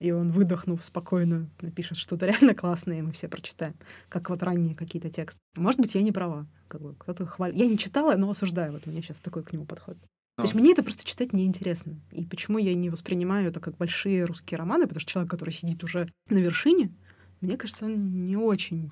И 0.00 0.12
он, 0.12 0.30
выдохнув 0.32 0.82
спокойно, 0.84 1.50
напишет 1.60 1.98
что-то 1.98 2.26
реально 2.26 2.54
классное, 2.54 2.98
и 2.98 3.02
мы 3.02 3.12
все 3.12 3.28
прочитаем. 3.28 3.74
Как 4.08 4.30
вот 4.30 4.42
ранние 4.42 4.74
какие-то 4.74 5.10
тексты. 5.10 5.38
Может 5.56 5.78
быть, 5.80 5.94
я 5.94 6.02
не 6.02 6.10
права. 6.10 6.46
Как 6.68 6.80
бы 6.80 6.94
кто-то 6.98 7.26
хвалит. 7.26 7.56
Я 7.56 7.66
не 7.66 7.76
читала, 7.78 8.16
но 8.16 8.30
осуждаю. 8.30 8.72
Вот 8.72 8.86
у 8.86 8.90
меня 8.90 9.02
сейчас 9.02 9.20
такой 9.20 9.42
к 9.44 9.52
нему 9.52 9.66
подход. 9.66 9.98
То 10.36 10.44
есть 10.44 10.54
Ну. 10.54 10.60
мне 10.60 10.72
это 10.72 10.82
просто 10.82 11.04
читать 11.04 11.34
неинтересно. 11.34 12.00
И 12.12 12.24
почему 12.24 12.56
я 12.56 12.74
не 12.74 12.88
воспринимаю 12.88 13.48
это 13.48 13.60
как 13.60 13.76
большие 13.76 14.24
русские 14.24 14.56
романы? 14.56 14.84
Потому 14.86 15.00
что 15.00 15.10
человек, 15.12 15.30
который 15.30 15.50
сидит 15.50 15.84
уже 15.84 16.10
на 16.30 16.38
вершине, 16.38 16.94
мне 17.40 17.56
кажется, 17.56 17.86
он 17.86 18.26
не 18.26 18.36
очень 18.36 18.90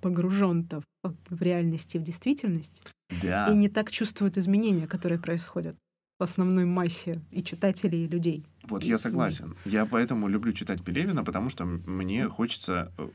погружен-то 0.00 0.80
в, 1.02 1.14
в 1.30 1.42
реальность 1.42 1.94
и 1.94 1.98
в 1.98 2.02
действительность. 2.02 2.82
Да. 3.22 3.46
И 3.52 3.56
не 3.56 3.68
так 3.68 3.90
чувствует 3.90 4.38
изменения, 4.38 4.86
которые 4.86 5.18
происходят 5.20 5.76
в 6.18 6.22
основной 6.22 6.64
массе 6.64 7.20
и 7.30 7.42
читателей, 7.42 8.04
и 8.04 8.08
людей. 8.08 8.44
Вот 8.64 8.84
И- 8.84 8.88
я 8.88 8.98
согласен. 8.98 9.56
Я 9.64 9.86
поэтому 9.86 10.28
люблю 10.28 10.52
читать 10.52 10.82
Пелевина, 10.84 11.24
потому 11.24 11.50
что 11.50 11.64
мне 11.64 12.28
хочется 12.28 12.92
э, 12.96 13.08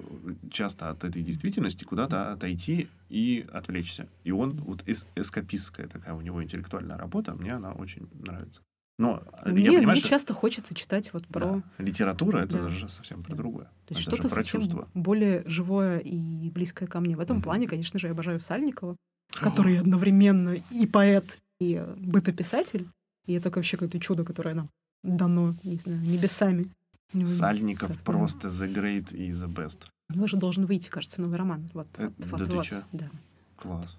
часто 0.52 0.90
от 0.90 1.04
этой 1.04 1.24
действительности 1.24 1.86
куда-то 1.86 2.32
отойти 2.34 2.90
и 3.10 3.46
отвлечься. 3.54 4.08
И 4.24 4.32
он, 4.32 4.52
вот 4.58 4.84
эс- 4.88 5.08
эскапистская 5.16 5.88
такая 5.88 6.14
у 6.16 6.22
него 6.22 6.44
интеллектуальная 6.44 6.98
работа, 6.98 7.34
мне 7.34 7.54
она 7.54 7.72
очень 7.72 8.08
нравится. 8.26 8.62
Но 9.00 9.22
э, 9.44 9.52
мне 9.52 9.64
я 9.66 9.72
понимаю, 9.74 9.88
мне 9.92 10.00
что 10.00 10.10
часто 10.10 10.34
хочется 10.34 10.74
читать 10.74 11.14
вот 11.14 11.28
про 11.28 11.40
да, 11.40 11.64
литература— 11.84 12.38
это 12.40 12.64
Да. 12.64 12.70
же 12.70 12.90
совсем 12.90 13.22
про 13.24 13.32
Да. 13.32 13.38
другое. 13.38 13.66
то 13.86 13.94
есть 13.94 14.02
что-то 14.02 14.28
про 14.30 14.44
чувства. 14.44 14.88
более 14.96 15.44
живое 15.46 16.00
и 16.00 16.50
близкое 16.50 16.88
ко 16.88 17.00
мне. 17.00 17.16
В 17.16 17.20
этом 17.20 17.38
Мгм. 17.38 17.44
плане, 17.44 17.68
конечно 17.68 18.00
же, 18.00 18.08
я 18.08 18.14
обожаю 18.14 18.40
Сальникова, 18.40 18.96
который 19.34 19.78
одновременно 19.80 20.56
и 20.72 20.88
поэт, 20.88 21.40
и 21.60 21.84
бытописатель. 21.98 22.88
И 23.28 23.34
это 23.34 23.50
вообще 23.52 23.78
какое-то 23.78 24.00
чудо, 24.00 24.24
которое 24.24 24.56
нам 24.56 24.70
дано, 25.04 25.56
не 25.64 25.78
знаю, 25.78 26.02
небесами. 26.02 26.68
У 27.14 27.20
него- 27.20 27.28
Сальников 27.28 27.90
так, 27.90 28.00
просто 28.00 28.48
the 28.50 28.74
great 28.74 29.16
и 29.16 29.30
the 29.32 29.48
best. 29.54 29.86
У 30.10 30.16
него 30.16 30.28
же 30.28 30.38
должен 30.38 30.66
выйти, 30.66 30.90
кажется, 30.90 31.22
новый 31.22 31.38
роман. 31.38 31.70
Вот, 31.74 31.88
Э, 31.98 32.06
вот, 32.08 32.14
да 32.18 32.28
вот, 32.30 32.38
ты 32.50 32.56
вот. 32.56 32.84
Да. 32.94 33.10
Класс. 33.58 33.98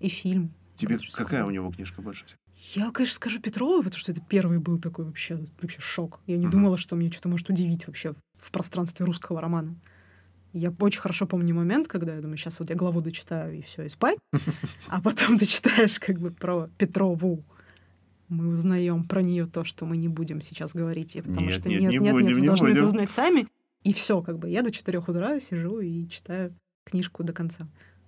И 0.00 0.08
фильм. 0.08 0.50
Тебе 0.76 0.98
какая 1.12 1.44
у 1.44 1.50
него 1.50 1.70
книжка 1.70 2.02
больше 2.02 2.24
всего? 2.26 2.38
Я, 2.74 2.90
конечно, 2.90 3.14
скажу 3.14 3.40
Петрова, 3.40 3.78
потому 3.82 3.98
что 3.98 4.12
это 4.12 4.20
первый 4.20 4.58
был 4.58 4.78
такой 4.80 5.04
вообще, 5.04 5.38
вообще 5.60 5.80
шок. 5.80 6.20
Я 6.26 6.36
не 6.36 6.46
Мгм. 6.46 6.52
думала, 6.52 6.78
что 6.78 6.96
мне 6.96 7.10
что-то 7.10 7.28
может 7.28 7.48
удивить 7.50 7.86
вообще 7.86 8.14
в 8.38 8.50
пространстве 8.50 9.04
русского 9.04 9.40
романа. 9.40 9.76
Я 10.52 10.72
очень 10.80 11.00
хорошо 11.00 11.26
помню 11.26 11.54
момент, 11.54 11.86
когда 11.86 12.14
я 12.14 12.20
думаю, 12.22 12.38
сейчас 12.38 12.58
вот 12.58 12.70
я 12.70 12.76
главу 12.76 13.02
дочитаю 13.02 13.58
и 13.58 13.62
все, 13.62 13.82
и 13.84 13.88
спать. 13.88 14.16
А 14.88 15.00
потом 15.02 15.38
ты 15.38 15.44
читаешь 15.44 15.98
как 16.00 16.18
бы 16.18 16.30
про 16.30 16.68
Петрову. 16.78 17.44
Мы 18.28 18.48
узнаем 18.48 19.04
про 19.04 19.22
нее 19.22 19.46
то, 19.46 19.62
что 19.64 19.84
мы 19.84 19.96
не 19.98 20.08
будем 20.08 20.40
сейчас 20.40 20.72
говорить. 20.72 21.12
потому 21.22 21.42
Нет, 21.46 21.54
что 21.60 21.68
нет, 21.68 21.80
нет, 21.82 21.90
не 21.92 21.98
нет, 21.98 22.12
будем, 22.14 22.26
нет, 22.26 22.34
вы 22.36 22.40
не 22.40 22.46
должны 22.46 22.66
это 22.68 22.74
будем. 22.76 22.86
узнать 22.86 23.10
сами. 23.10 23.46
И 23.84 23.92
все, 23.92 24.22
как 24.22 24.38
бы 24.38 24.48
я 24.48 24.62
до 24.62 24.72
4 24.72 24.98
утра 24.98 25.38
сижу 25.40 25.78
и 25.80 26.08
читаю 26.08 26.54
книжку 26.84 27.22
до 27.22 27.32
конца. 27.32 27.66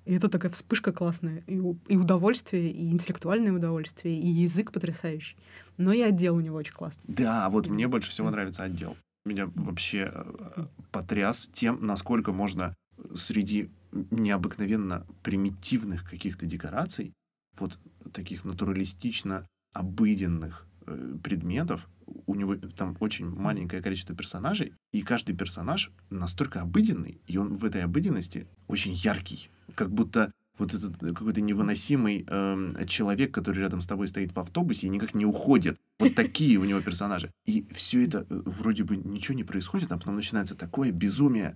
И 0.08 0.14
это 0.14 0.30
такая 0.30 0.50
вспышка 0.50 0.90
классная. 0.90 1.44
И, 1.46 1.60
и 1.88 1.96
удовольствие, 1.98 2.70
и 2.70 2.90
интеллектуальное 2.90 3.52
удовольствие, 3.52 4.18
и 4.18 4.26
язык 4.26 4.72
потрясающий. 4.72 5.36
Но 5.76 5.92
и 5.92 6.00
отдел 6.00 6.36
у 6.36 6.40
него 6.40 6.56
очень 6.56 6.72
классный. 6.72 7.04
Да, 7.06 7.50
вот 7.50 7.66
мне 7.66 7.88
больше 7.88 8.10
всего 8.10 8.30
нравится 8.30 8.62
отдел. 8.62 8.96
Меня 9.26 9.50
вообще 9.54 10.10
э, 10.10 10.66
потряс 10.92 11.50
тем, 11.52 11.84
насколько 11.84 12.32
можно 12.32 12.74
среди 13.14 13.68
необыкновенно 13.92 15.06
примитивных 15.22 16.08
каких-то 16.08 16.46
декораций, 16.46 17.12
вот 17.58 17.78
таких 18.14 18.46
натуралистично 18.46 19.46
обыденных 19.74 20.66
э, 20.86 21.16
предметов, 21.22 21.86
у 22.26 22.34
него 22.34 22.56
там 22.56 22.96
очень 23.00 23.28
маленькое 23.28 23.82
количество 23.82 24.14
персонажей, 24.14 24.74
и 24.92 25.02
каждый 25.02 25.36
персонаж 25.36 25.90
настолько 26.10 26.60
обыденный, 26.60 27.20
и 27.26 27.36
он 27.36 27.54
в 27.54 27.64
этой 27.64 27.82
обыденности 27.82 28.46
очень 28.66 28.94
яркий, 28.94 29.50
как 29.74 29.90
будто 29.90 30.32
вот 30.58 30.74
этот 30.74 30.96
какой-то 30.98 31.40
невыносимый 31.40 32.24
эм, 32.26 32.86
человек, 32.86 33.32
который 33.32 33.60
рядом 33.60 33.80
с 33.80 33.86
тобой 33.86 34.08
стоит 34.08 34.34
в 34.34 34.40
автобусе 34.40 34.86
и 34.86 34.90
никак 34.90 35.14
не 35.14 35.24
уходит. 35.24 35.78
Вот 35.98 36.14
такие 36.14 36.58
у 36.58 36.64
него 36.64 36.80
персонажи. 36.80 37.30
И 37.46 37.66
все 37.70 38.04
это 38.04 38.26
э, 38.28 38.42
вроде 38.44 38.84
бы 38.84 38.96
ничего 38.96 39.36
не 39.36 39.44
происходит, 39.44 39.92
а 39.92 39.98
потом 39.98 40.16
начинается 40.16 40.56
такое 40.56 40.90
безумие, 40.90 41.54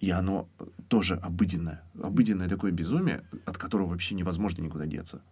и 0.00 0.10
оно 0.10 0.48
э, 0.58 0.66
тоже 0.88 1.16
обыденное. 1.16 1.82
Обыденное 2.02 2.48
такое 2.48 2.72
безумие, 2.72 3.24
от 3.46 3.56
которого 3.56 3.90
вообще 3.90 4.14
невозможно 4.14 4.62
никуда 4.62 4.86
деться. 4.86 5.22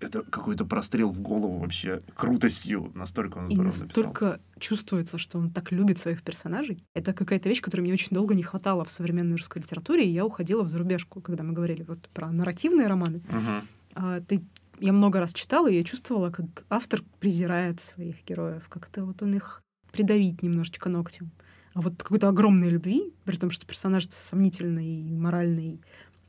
Это, 0.00 0.22
какой-то 0.22 0.64
прострел 0.64 1.08
в 1.08 1.20
голову 1.20 1.58
вообще 1.58 2.00
крутостью. 2.14 2.92
Настолько 2.94 3.38
он 3.38 3.46
И 3.46 3.54
здорово 3.54 3.72
написал. 3.72 3.86
настолько 3.86 4.40
чувствуется, 4.58 5.18
что 5.18 5.38
он 5.38 5.50
так 5.50 5.72
любит 5.72 5.98
своих 5.98 6.22
персонажей. 6.22 6.84
Это 6.94 7.12
какая-то 7.12 7.48
вещь, 7.48 7.60
которой 7.60 7.82
мне 7.82 7.92
очень 7.92 8.10
долго 8.10 8.34
не 8.34 8.42
хватало 8.42 8.84
в 8.84 8.90
современной 8.90 9.36
русской 9.36 9.58
литературе, 9.58 10.04
и 10.04 10.10
я 10.10 10.24
уходила 10.24 10.62
в 10.62 10.68
зарубежку, 10.68 11.20
когда 11.20 11.42
мы 11.42 11.52
говорили 11.52 11.82
вот 11.82 12.08
про 12.10 12.30
нарративные 12.30 12.86
романы. 12.86 13.22
Мгм. 13.28 13.68
А 13.94 14.20
ты, 14.20 14.42
я 14.80 14.92
много 14.92 15.20
раз 15.20 15.32
читала, 15.32 15.70
и 15.70 15.76
я 15.76 15.84
чувствовала, 15.84 16.30
как 16.30 16.64
автор 16.68 17.02
презирает 17.20 17.80
своих 17.80 18.24
героев, 18.24 18.68
как-то 18.68 19.04
вот 19.04 19.22
он 19.22 19.34
их 19.34 19.62
придавить 19.92 20.42
немножечко 20.42 20.88
ногтем. 20.88 21.30
А 21.74 21.80
вот 21.80 22.02
какой-то 22.02 22.28
огромной 22.28 22.68
любви, 22.68 23.12
при 23.24 23.36
том, 23.36 23.50
что 23.50 23.66
персонаж 23.66 24.06
сомнительный, 24.08 25.08
и 25.08 25.16
моральный, 25.16 25.80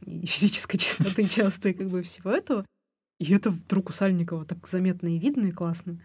и 0.06 0.26
физической 0.26 0.78
чистоты 0.78 1.28
часто, 1.30 1.70
и 1.70 1.74
как 1.74 1.90
бы 1.90 2.02
всего 2.04 2.32
этого. 2.32 2.66
И 3.20 3.32
это 3.34 3.52
вдруг 3.52 3.90
у 3.90 3.94
Сальникова 3.94 4.46
так 4.46 4.68
заметно 4.68 5.08
и 5.16 5.20
видно, 5.20 5.46
и 5.48 5.52
классно. 5.52 5.98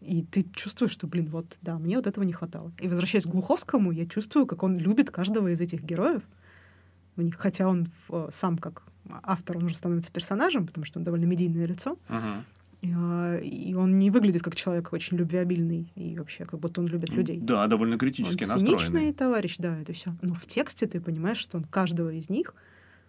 И 0.00 0.22
ты 0.22 0.44
чувствуешь, 0.54 0.92
что, 0.92 1.06
блин, 1.06 1.28
вот, 1.30 1.58
да, 1.62 1.78
мне 1.78 1.96
вот 1.96 2.06
этого 2.06 2.24
не 2.24 2.32
хватало. 2.32 2.72
И 2.80 2.88
возвращаясь 2.88 3.24
к 3.24 3.28
Глуховскому, 3.28 3.90
я 3.90 4.06
чувствую, 4.06 4.46
как 4.46 4.62
он 4.62 4.76
любит 4.78 5.10
каждого 5.10 5.48
из 5.48 5.60
этих 5.60 5.82
героев. 5.82 6.22
Хотя 7.36 7.66
он 7.68 7.88
в- 8.08 8.30
сам 8.32 8.58
как 8.58 8.84
автор, 9.24 9.56
он 9.56 9.64
уже 9.64 9.76
становится 9.76 10.12
персонажем, 10.12 10.66
потому 10.66 10.84
что 10.84 11.00
он 11.00 11.04
довольно 11.04 11.24
медийное 11.24 11.66
лицо. 11.66 11.98
Мгм. 12.08 12.44
И, 12.80 13.74
он 13.74 13.98
не 13.98 14.10
выглядит 14.12 14.42
как 14.42 14.54
человек 14.54 14.92
очень 14.92 15.16
любвеобильный, 15.16 15.90
и 15.96 16.16
вообще 16.16 16.44
как 16.44 16.60
будто 16.60 16.80
он 16.80 16.86
любит 16.86 17.10
людей. 17.10 17.40
Да, 17.40 17.66
довольно 17.66 17.98
критически 17.98 18.44
он 18.44 18.50
настроенный. 18.50 19.12
товарищ, 19.12 19.56
да, 19.58 19.80
это 19.80 19.92
все. 19.94 20.14
Но 20.22 20.34
в 20.34 20.46
тексте 20.46 20.86
ты 20.86 21.00
понимаешь, 21.00 21.38
что 21.38 21.58
он 21.58 21.64
каждого 21.64 22.10
из 22.12 22.30
них, 22.30 22.54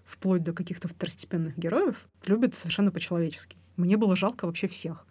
вплоть 0.10 0.44
до 0.44 0.54
каких-то 0.54 0.88
второстепенных 0.88 1.58
героев, 1.58 2.08
любит 2.26 2.56
совершенно 2.56 2.92
по-человечески. 2.92 3.58
Мне 3.78 3.96
было 3.98 4.16
жалко 4.16 4.46
вообще 4.46 4.68
всех, 4.68 5.06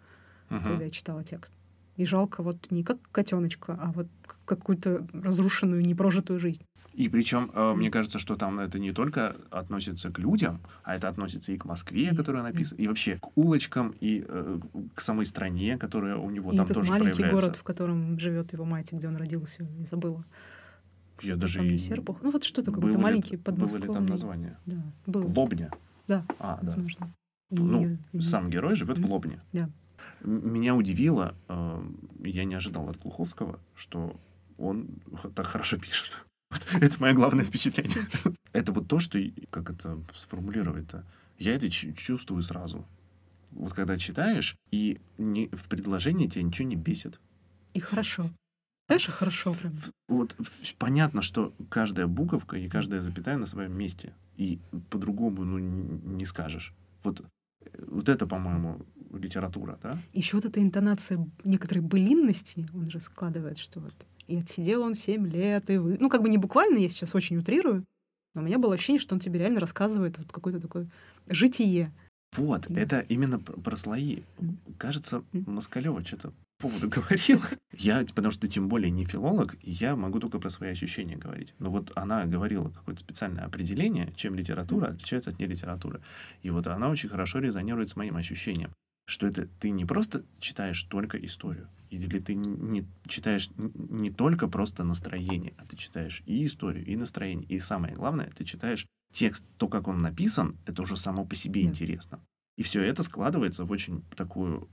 Мгм. 0.49 0.63
когда 0.63 0.83
я 0.85 0.91
читала 0.91 1.23
текст. 1.23 1.53
И 1.95 2.05
жалко 2.05 2.43
вот 2.43 2.71
не 2.71 2.83
как 2.83 2.97
котеночка, 3.11 3.77
а 3.81 3.91
вот 3.91 4.07
какую-то 4.45 5.07
разрушенную, 5.13 5.81
непрожитую 5.85 6.39
жизнь. 6.39 6.63
И 6.93 7.07
причем, 7.09 7.51
э, 7.53 7.73
мне 7.75 7.91
кажется, 7.91 8.19
что 8.19 8.35
там 8.35 8.59
это 8.59 8.79
не 8.79 8.91
только 8.91 9.35
относится 9.51 10.09
к 10.09 10.19
людям, 10.19 10.59
а 10.83 10.95
это 10.95 11.07
относится 11.07 11.51
и 11.51 11.57
к 11.57 11.65
Москве, 11.65 12.09
И- 12.11 12.15
которая 12.15 12.43
написана, 12.43 12.79
и 12.81 12.87
вообще 12.87 13.17
к 13.17 13.37
улочкам, 13.37 13.93
и 14.01 14.25
э, 14.27 14.59
к 14.95 15.01
самой 15.01 15.25
стране, 15.25 15.77
которая 15.77 16.15
у 16.17 16.29
него 16.29 16.51
и 16.51 16.57
там 16.57 16.65
этот 16.65 16.75
тоже 16.75 16.89
маленький 16.91 17.11
проявляется. 17.19 17.47
город, 17.47 17.57
в 17.59 17.63
котором 17.63 18.19
живет 18.19 18.53
его 18.53 18.65
мать, 18.65 18.91
где 18.91 19.07
он 19.07 19.15
родился, 19.17 19.63
не 19.63 19.85
забыла. 19.85 20.23
Я 21.23 21.35
даже 21.35 21.57
Там 21.59 21.67
и... 21.67 21.77
Серпух. 21.77 22.21
Ну 22.21 22.31
вот 22.31 22.43
что-то 22.43 22.71
было 22.71 22.81
какой-то 22.81 22.99
маленький 22.99 23.37
Было 23.37 23.77
ли 23.77 23.87
там 23.87 24.05
название? 24.05 24.57
Да, 24.65 24.81
был. 25.05 25.27
Лобня. 25.35 25.71
Да, 26.07 26.25
А, 26.39 26.59
да. 26.61 26.67
возможно. 26.67 27.13
И- 27.51 27.55
Ну, 27.59 27.97
и- 28.13 28.21
Сам 28.21 28.49
герой 28.49 28.75
живет 28.75 28.97
в 28.97 29.01
Мгм. 29.01 29.11
Лобне. 29.11 29.41
Да. 29.53 29.69
Меня 30.23 30.75
удивило, 30.75 31.35
э, 31.47 31.83
я 32.23 32.43
не 32.45 32.55
ожидал 32.55 32.89
от 32.89 32.97
Глуховского, 32.99 33.59
что 33.75 34.19
он 34.57 34.87
так 35.35 35.45
хорошо 35.45 35.77
пишет. 35.77 36.17
Вот 36.51 36.65
Это 36.81 36.99
мое 36.99 37.13
главное 37.13 37.43
впечатление. 37.45 37.97
Это 38.53 38.71
вот 38.71 38.87
то, 38.87 38.99
что, 38.99 39.19
как 39.51 39.69
это 39.69 39.99
сформулировать-то, 40.15 41.03
я 41.37 41.53
это 41.53 41.69
чувствую 41.69 42.41
сразу. 42.43 42.85
Вот 43.51 43.73
когда 43.73 43.97
читаешь, 43.97 44.55
и 44.71 44.99
не, 45.17 45.47
в 45.49 45.67
предложении 45.69 46.27
тебя 46.27 46.43
ничего 46.43 46.67
не 46.67 46.75
бесит. 46.75 47.19
И 47.73 47.79
хорошо. 47.79 48.29
Даже 48.89 49.11
хорошо 49.11 49.53
прям. 49.53 49.73
Вот 50.07 50.35
понятно, 50.77 51.21
что 51.21 51.53
каждая 51.69 52.07
буковка 52.07 52.57
и 52.57 52.67
каждая 52.67 53.01
запятая 53.01 53.37
на 53.37 53.45
своем 53.45 53.77
месте. 53.77 54.13
И 54.35 54.59
по-другому 54.89 55.43
ну, 55.43 55.59
не 55.59 56.25
скажешь. 56.25 56.73
Вот, 57.03 57.21
вот 57.87 58.09
это, 58.09 58.25
по-моему, 58.25 58.81
литература, 59.13 59.77
да? 59.81 59.93
Еще 60.13 60.37
вот 60.37 60.45
эта 60.45 60.61
интонация 60.61 61.25
некоторой 61.43 61.83
былинности, 61.83 62.67
он 62.73 62.89
же 62.89 62.99
складывает, 62.99 63.59
что 63.59 63.79
вот 63.79 63.93
и 64.27 64.37
отсидел 64.37 64.83
он 64.83 64.93
семь 64.93 65.27
лет, 65.27 65.69
и 65.71 65.77
вы... 65.77 65.97
Ну, 65.99 66.07
как 66.07 66.21
бы 66.21 66.29
не 66.29 66.37
буквально, 66.37 66.77
я 66.77 66.89
сейчас 66.89 67.15
очень 67.15 67.37
утрирую, 67.37 67.83
но 68.35 68.41
у 68.41 68.45
меня 68.45 68.59
было 68.59 68.75
ощущение, 68.75 68.99
что 68.99 69.15
он 69.15 69.19
тебе 69.19 69.39
реально 69.39 69.59
рассказывает 69.59 70.19
вот 70.19 70.31
какое-то 70.31 70.59
такое 70.59 70.87
житие. 71.27 71.91
Вот, 72.37 72.65
да. 72.69 72.79
это 72.79 72.99
именно 72.99 73.39
про, 73.39 73.59
про 73.59 73.75
слои. 73.75 74.21
Кажется, 74.77 75.23
Москалева 75.31 76.05
что-то 76.05 76.31
поводу 76.59 76.89
говорил. 76.89 77.41
Я, 77.71 78.05
потому 78.13 78.31
что 78.31 78.47
тем 78.47 78.69
более 78.69 78.91
не 78.91 79.05
филолог, 79.05 79.55
и 79.61 79.71
я 79.71 79.95
могу 79.95 80.19
только 80.19 80.39
про 80.39 80.49
свои 80.49 80.69
ощущения 80.69 81.15
говорить. 81.15 81.53
Но 81.57 81.71
вот 81.71 81.91
она 81.95 82.25
говорила 82.25 82.69
какое-то 82.69 83.01
специальное 83.01 83.45
определение, 83.45 84.13
чем 84.15 84.35
литература 84.35 84.87
отличается 84.87 85.31
от 85.31 85.39
нелитературы. 85.39 86.01
И 86.43 86.49
вот 86.49 86.67
она 86.67 86.89
очень 86.89 87.09
хорошо 87.09 87.39
резонирует 87.39 87.89
с 87.89 87.95
моим 87.95 88.17
ощущением, 88.17 88.71
что 89.07 89.25
это 89.25 89.47
ты 89.59 89.71
не 89.71 89.85
просто 89.85 90.23
читаешь 90.39 90.83
только 90.83 91.17
историю, 91.17 91.69
или 91.89 92.19
ты 92.19 92.35
не 92.35 92.85
читаешь 93.07 93.49
не 93.55 94.11
только 94.11 94.47
просто 94.47 94.83
настроение, 94.83 95.53
а 95.57 95.65
ты 95.65 95.77
читаешь 95.77 96.21
и 96.25 96.45
историю, 96.45 96.85
и 96.85 96.95
настроение. 96.95 97.47
И 97.47 97.59
самое 97.59 97.95
главное, 97.95 98.31
ты 98.35 98.43
читаешь 98.43 98.85
текст, 99.11 99.43
то, 99.57 99.67
как 99.67 99.87
он 99.87 100.01
написан, 100.01 100.57
это 100.65 100.81
уже 100.81 100.97
само 100.97 101.25
по 101.25 101.35
себе 101.35 101.63
интересно. 101.63 102.19
И 102.59 102.61
все 102.61 102.83
это 102.83 103.03
складывается 103.03 103.63
в 103.63 103.71
очень 103.71 104.03
такую 104.17 104.67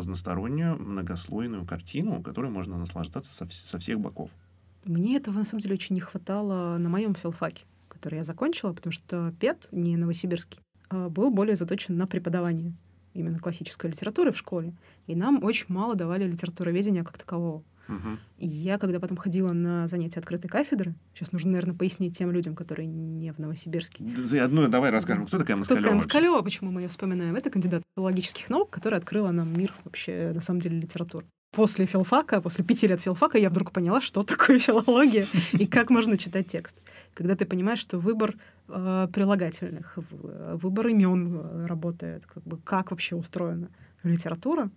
разностороннюю, 0.00 0.76
многослойную 0.78 1.64
картину, 1.64 2.22
которой 2.22 2.50
можно 2.50 2.76
наслаждаться 2.76 3.32
со, 3.32 3.46
со 3.50 3.78
всех 3.78 4.00
боков. 4.00 4.30
Мне 4.84 5.16
этого, 5.16 5.34
на 5.34 5.44
самом 5.44 5.60
деле, 5.60 5.74
очень 5.74 5.94
не 5.94 6.00
хватало 6.00 6.78
на 6.78 6.88
моем 6.88 7.14
филфаке, 7.14 7.64
который 7.88 8.16
я 8.16 8.24
закончила, 8.24 8.72
потому 8.72 8.92
что 8.92 9.32
ПЕТ, 9.38 9.68
не 9.72 9.96
новосибирский, 9.96 10.60
а 10.88 11.08
был 11.08 11.30
более 11.30 11.56
заточен 11.56 11.96
на 11.96 12.06
преподавание 12.06 12.74
именно 13.14 13.38
классической 13.38 13.90
литературы 13.90 14.32
в 14.32 14.38
школе. 14.38 14.74
И 15.06 15.14
нам 15.14 15.42
очень 15.44 15.66
мало 15.68 15.94
давали 15.94 16.26
литературоведения 16.26 17.04
как 17.04 17.18
такового. 17.18 17.62
Угу. 17.90 18.18
И 18.38 18.46
я, 18.46 18.78
когда 18.78 19.00
потом 19.00 19.16
ходила 19.16 19.52
на 19.52 19.88
занятия 19.88 20.20
открытой 20.20 20.48
кафедры, 20.48 20.94
сейчас 21.12 21.32
нужно, 21.32 21.50
наверное, 21.50 21.74
пояснить 21.74 22.16
тем 22.16 22.30
людям, 22.30 22.54
которые 22.54 22.86
не 22.86 23.32
в 23.32 23.38
Новосибирске. 23.38 24.04
Заодно 24.18 24.68
давай 24.68 24.90
расскажем, 24.90 25.26
кто 25.26 25.38
такая 25.38 25.56
Москалева. 25.56 25.80
Кто 25.80 25.88
такая 25.88 25.96
Москалева, 25.96 26.42
почему 26.42 26.70
мы 26.70 26.82
ее 26.82 26.88
вспоминаем? 26.88 27.34
Это 27.34 27.50
кандидат 27.50 27.82
филологических 27.96 28.48
наук, 28.48 28.70
которая 28.70 29.00
открыла 29.00 29.32
нам 29.32 29.52
мир 29.58 29.74
вообще, 29.84 30.32
на 30.34 30.40
самом 30.40 30.60
деле, 30.60 30.78
литературы. 30.78 31.26
После 31.52 31.84
филфака, 31.84 32.40
после 32.40 32.64
пяти 32.64 32.86
лет 32.86 33.00
филфака, 33.00 33.36
я 33.36 33.50
вдруг 33.50 33.72
поняла, 33.72 34.00
что 34.00 34.22
такое 34.22 34.60
филология 34.60 35.26
и 35.52 35.66
как 35.66 35.90
можно 35.90 36.16
читать 36.16 36.46
текст. 36.46 36.76
Когда 37.12 37.34
ты 37.34 37.44
понимаешь, 37.44 37.80
что 37.80 37.98
выбор 37.98 38.36
э, 38.68 39.08
прилагательных, 39.12 39.94
выбор 39.96 40.88
имен 40.88 41.36
э, 41.36 41.66
работает, 41.66 42.24
как 42.26 42.44
бы 42.44 42.56
как 42.58 42.92
вообще 42.92 43.16
устроена 43.16 43.68
литература, 44.04 44.70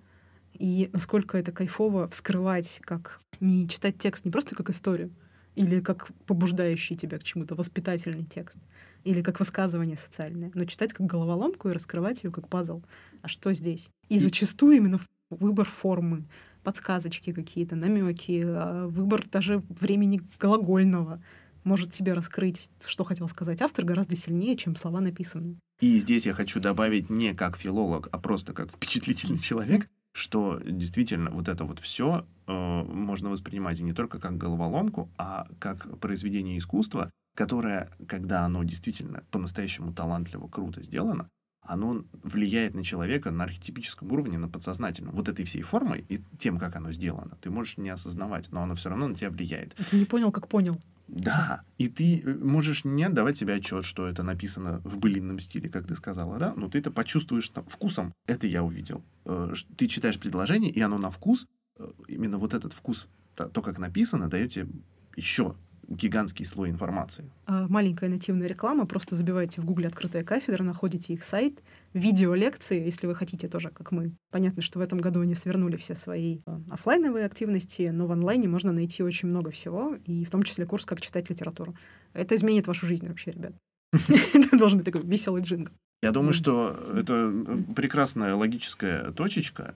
и 0.54 0.90
насколько 0.94 1.38
это 1.38 1.52
кайфово 1.52 2.08
вскрывать, 2.08 2.80
как 2.84 3.20
не 3.40 3.68
читать 3.68 3.98
текст 3.98 4.26
не 4.26 4.32
просто 4.32 4.56
как 4.56 4.70
историю, 4.70 5.12
или 5.56 5.80
как 5.82 6.08
побуждающий 6.26 6.96
тебя 6.96 7.20
к 7.20 7.24
чему-то 7.24 7.56
воспитательный 7.56 8.26
текст, 8.26 8.58
или 9.04 9.22
как 9.22 9.40
высказывание 9.40 9.98
социальное, 9.98 10.52
но 10.54 10.66
читать 10.66 10.94
как 10.94 11.06
головоломку 11.06 11.70
и 11.70 11.74
раскрывать 11.74 12.24
ее 12.24 12.32
как 12.32 12.48
пазл. 12.48 12.82
А 13.22 13.28
что 13.28 13.54
здесь? 13.54 13.90
И 14.10 14.20
зачастую 14.20 14.78
именно 14.78 15.00
выбор 15.30 15.68
формы, 15.68 16.26
подсказочки 16.64 17.34
какие-то, 17.34 17.76
намеки, 17.76 18.44
а, 18.46 18.88
выбор 18.88 19.28
даже 19.30 19.64
времени 19.70 20.22
глагольного 20.40 21.22
может 21.64 21.92
тебе 21.92 22.14
раскрыть, 22.14 22.70
что 22.86 23.04
хотел 23.04 23.28
сказать 23.28 23.62
автор, 23.62 23.86
гораздо 23.86 24.16
сильнее, 24.16 24.58
чем 24.58 24.76
слова 24.76 25.00
написанные. 25.00 25.58
И 25.80 25.98
здесь 26.00 26.26
я 26.26 26.34
хочу 26.34 26.60
добавить 26.60 27.10
не 27.10 27.34
как 27.34 27.58
филолог, 27.58 28.10
а 28.12 28.18
просто 28.18 28.54
как 28.54 28.72
впечатлительный 28.72 29.40
человек, 29.40 29.88
что 30.14 30.60
действительно 30.64 31.32
вот 31.32 31.48
это 31.48 31.66
вот 31.66 31.80
все 31.80 32.26
э, 32.48 32.52
можно 32.84 33.30
воспринимать 33.30 33.80
не 33.82 33.94
только 33.94 34.20
как 34.20 34.38
головоломку, 34.38 35.12
а 35.18 35.48
как 35.60 36.00
произведение 36.00 36.58
искусства, 36.58 37.12
которое, 37.36 37.92
когда 38.08 38.46
оно 38.46 38.64
действительно 38.64 39.24
по-настоящему 39.32 39.94
талантливо, 39.94 40.48
круто 40.48 40.82
сделано, 40.84 41.30
оно 41.64 42.04
влияет 42.24 42.74
на 42.74 42.84
человека 42.84 43.32
на 43.32 43.46
архетипическом 43.46 44.12
уровне, 44.12 44.38
на 44.38 44.50
подсознательном. 44.50 45.14
Вот 45.14 45.30
этой 45.30 45.46
всей 45.46 45.62
формой 45.62 46.06
и 46.10 46.22
тем, 46.38 46.58
как 46.58 46.76
оно 46.76 46.92
сделано, 46.92 47.38
ты 47.42 47.50
можешь 47.50 47.78
не 47.78 47.90
осознавать, 47.90 48.52
но 48.52 48.64
оно 48.64 48.76
все 48.76 48.90
равно 48.90 49.08
на 49.08 49.16
тебя 49.16 49.30
влияет. 49.30 49.76
Ты 49.90 49.98
не 49.98 50.06
понял, 50.06 50.32
как 50.32 50.48
понял. 50.48 50.80
Да, 51.08 51.64
и 51.78 51.90
ты 51.90 52.22
э, 52.22 52.34
можешь 52.34 52.86
не 52.86 53.04
отдавать 53.04 53.38
себе 53.38 53.56
отчет, 53.56 53.86
что 53.86 54.08
это 54.08 54.24
написано 54.24 54.80
в 54.84 54.98
былинном 54.98 55.40
стиле, 55.40 55.70
как 55.70 55.86
ты 55.86 55.96
сказала, 55.96 56.40
да, 56.40 56.54
но 56.56 56.70
ты 56.70 56.80
это 56.80 56.92
почувствуешь 56.92 57.50
там, 57.50 57.66
вкусом. 57.66 58.14
Это 58.26 58.48
я 58.48 58.64
увидел. 58.64 59.04
Э, 59.26 59.54
ты 59.78 59.88
читаешь 59.88 60.20
предложение, 60.20 60.72
и 60.72 60.80
оно 60.82 60.98
на 60.98 61.10
вкус, 61.10 61.46
э, 61.78 61.92
именно 62.08 62.38
вот 62.38 62.54
этот 62.54 62.74
вкус, 62.74 63.08
то, 63.36 63.62
как 63.62 63.80
написано, 63.80 64.30
дает 64.30 64.52
тебе 64.52 64.68
еще 65.16 65.56
гигантский 65.88 66.46
слой 66.46 66.70
информации. 66.70 67.30
А, 67.46 67.68
маленькая 67.68 68.10
нативная 68.10 68.48
реклама. 68.48 68.86
Просто 68.86 69.16
забивайте 69.16 69.62
в 69.62 69.66
гугле 69.66 69.88
«Открытая 69.88 70.24
кафедра», 70.24 70.64
находите 70.64 71.14
их 71.14 71.24
сайт, 71.24 71.62
видеолекции, 71.94 72.84
если 72.84 73.08
вы 73.08 73.16
хотите 73.16 73.48
тоже, 73.48 73.70
как 73.70 73.92
мы. 73.92 74.14
Понятно, 74.32 74.62
что 74.62 74.80
в 74.80 74.82
этом 74.82 75.00
году 75.00 75.22
они 75.22 75.36
свернули 75.36 75.78
все 75.78 75.96
свои 75.96 76.40
а, 76.46 76.62
офлайновые 76.70 77.26
активности, 77.26 77.90
но 77.94 78.08
в 78.08 78.12
онлайне 78.12 78.48
можно 78.48 78.72
найти 78.72 79.04
очень 79.04 79.30
много 79.30 79.52
всего, 79.52 79.98
и 80.06 80.26
в 80.26 80.32
том 80.32 80.44
числе 80.44 80.66
курс 80.66 80.86
«Как 80.86 81.02
читать 81.02 81.30
литературу». 81.30 81.76
Это 82.14 82.36
изменит 82.36 82.68
вашу 82.68 82.86
жизнь 82.86 83.08
вообще, 83.08 83.32
ребят. 83.32 83.54
Это 84.34 84.58
должен 84.58 84.80
быть 84.80 84.86
такой 84.86 85.04
веселый 85.04 85.44
джингл. 85.44 85.72
Я 86.02 86.12
думаю, 86.12 86.34
что 86.34 86.78
это 86.98 87.32
прекрасная 87.78 88.36
логическая 88.36 89.14
точечка, 89.14 89.74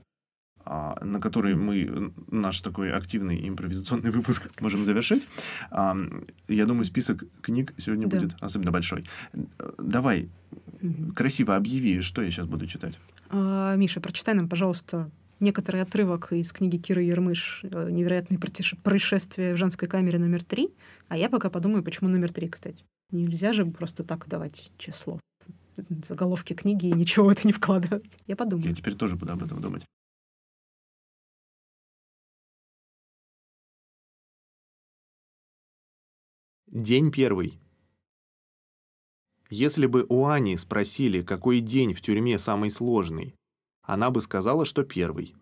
на 1.01 1.19
который 1.21 1.56
мы 1.56 2.12
наш 2.30 2.62
такой 2.62 2.91
активный 2.91 3.47
импровизационный 3.47 4.12
выпуск 4.17 4.49
можем 4.62 4.86
завершить. 4.86 5.27
Я 5.71 6.65
думаю, 6.65 6.86
список 6.86 7.23
книг 7.41 7.73
сегодня 7.77 8.08
да. 8.08 8.19
будет 8.19 8.36
особенно 8.41 8.71
большой. 8.71 9.06
Давай 9.77 10.30
угу. 10.82 11.13
красиво 11.13 11.56
объяви, 11.56 12.01
что 12.01 12.21
я 12.21 12.32
сейчас 12.32 12.47
буду 12.47 12.67
читать. 12.67 12.99
А, 13.30 13.75
Миша, 13.75 14.01
прочитай 14.01 14.36
нам, 14.36 14.49
пожалуйста, 14.49 15.10
некоторый 15.39 15.82
отрывок 15.82 16.32
из 16.34 16.51
книги 16.51 16.77
Киры 16.77 17.03
Ермыш 17.03 17.62
э, 17.63 17.89
«Невероятные 17.91 18.39
происшествия 18.39 19.53
в 19.53 19.58
женской 19.58 19.88
камере 19.88 20.19
номер 20.19 20.43
три». 20.43 20.69
А 21.08 21.17
я 21.17 21.30
пока 21.30 21.49
подумаю, 21.49 21.84
почему 21.84 22.10
номер 22.10 22.32
три, 22.32 22.49
кстати. 22.49 22.84
Нельзя 23.12 23.53
же 23.53 23.65
просто 23.65 24.03
так 24.03 24.27
давать 24.27 24.69
число 24.77 25.19
заголовки 26.03 26.53
книги 26.53 26.88
и 26.88 26.91
ничего 26.91 27.32
это 27.32 27.45
не 27.45 27.53
вкладывать. 27.53 28.17
Я 28.25 28.36
подумаю. 28.36 28.69
Я 28.69 28.75
теперь 28.75 28.95
тоже 28.95 29.15
буду 29.15 29.34
об 29.34 29.43
этом 29.43 29.62
думать. 29.62 29.86
День 36.77 37.11
первый. 37.11 37.59
Если 39.49 39.87
бы 39.87 40.05
у 40.09 40.27
Ани 40.27 40.55
спросили, 40.57 41.23
какой 41.23 41.59
день 41.59 41.95
в 41.95 42.01
тюрьме 42.01 42.37
самый 42.37 42.69
сложный, 42.69 43.33
она 43.81 44.11
бы 44.11 44.21
сказала, 44.21 44.63
что 44.63 44.83
первый. 44.83 45.35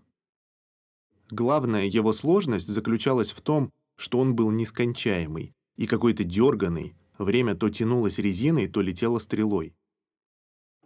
Главная 1.30 1.88
его 1.88 2.14
сложность 2.14 2.70
заключалась 2.70 3.34
в 3.34 3.42
том, 3.42 3.70
что 3.98 4.20
он 4.20 4.34
был 4.34 4.50
нескончаемый 4.50 5.52
и 5.76 5.88
какой-то 5.88 6.24
дерганый, 6.24 6.96
время 7.18 7.54
то 7.56 7.70
тянулось 7.70 8.18
резиной, 8.18 8.68
то 8.68 8.80
летело 8.80 9.20
стрелой. 9.20 9.76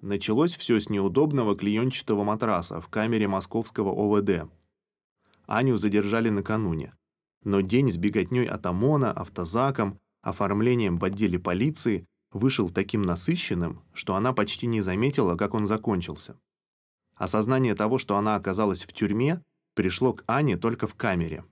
Началось 0.02 0.56
все 0.56 0.82
с 0.82 0.90
неудобного 0.90 1.56
клеенчатого 1.56 2.24
матраса 2.24 2.82
в 2.82 2.88
камере 2.88 3.28
московского 3.28 3.92
ОВД. 3.92 4.52
Аню 5.46 5.78
задержали 5.78 6.30
накануне. 6.30 6.96
Но 7.44 7.62
день 7.62 7.92
с 7.92 7.98
беготней 7.98 8.48
от 8.48 8.66
ОМОНа, 8.66 9.12
автозаком, 9.12 10.00
оформлением 10.22 10.98
в 10.98 11.06
отделе 11.06 11.40
полиции 11.40 12.06
вышел 12.32 12.70
таким 12.70 13.02
насыщенным, 13.02 13.82
что 13.94 14.16
она 14.16 14.34
почти 14.34 14.68
не 14.68 14.82
заметила, 14.82 15.36
как 15.36 15.54
он 15.54 15.66
закончился. 15.66 16.38
Осознание 17.16 17.76
того, 17.76 17.98
что 17.98 18.18
она 18.18 18.36
оказалась 18.36 18.84
в 18.84 18.94
тюрьме, 18.94 19.44
пришло 19.74 20.14
к 20.14 20.24
Ане 20.28 20.58
только 20.58 20.88
в 20.88 20.96
камере. 20.96 21.44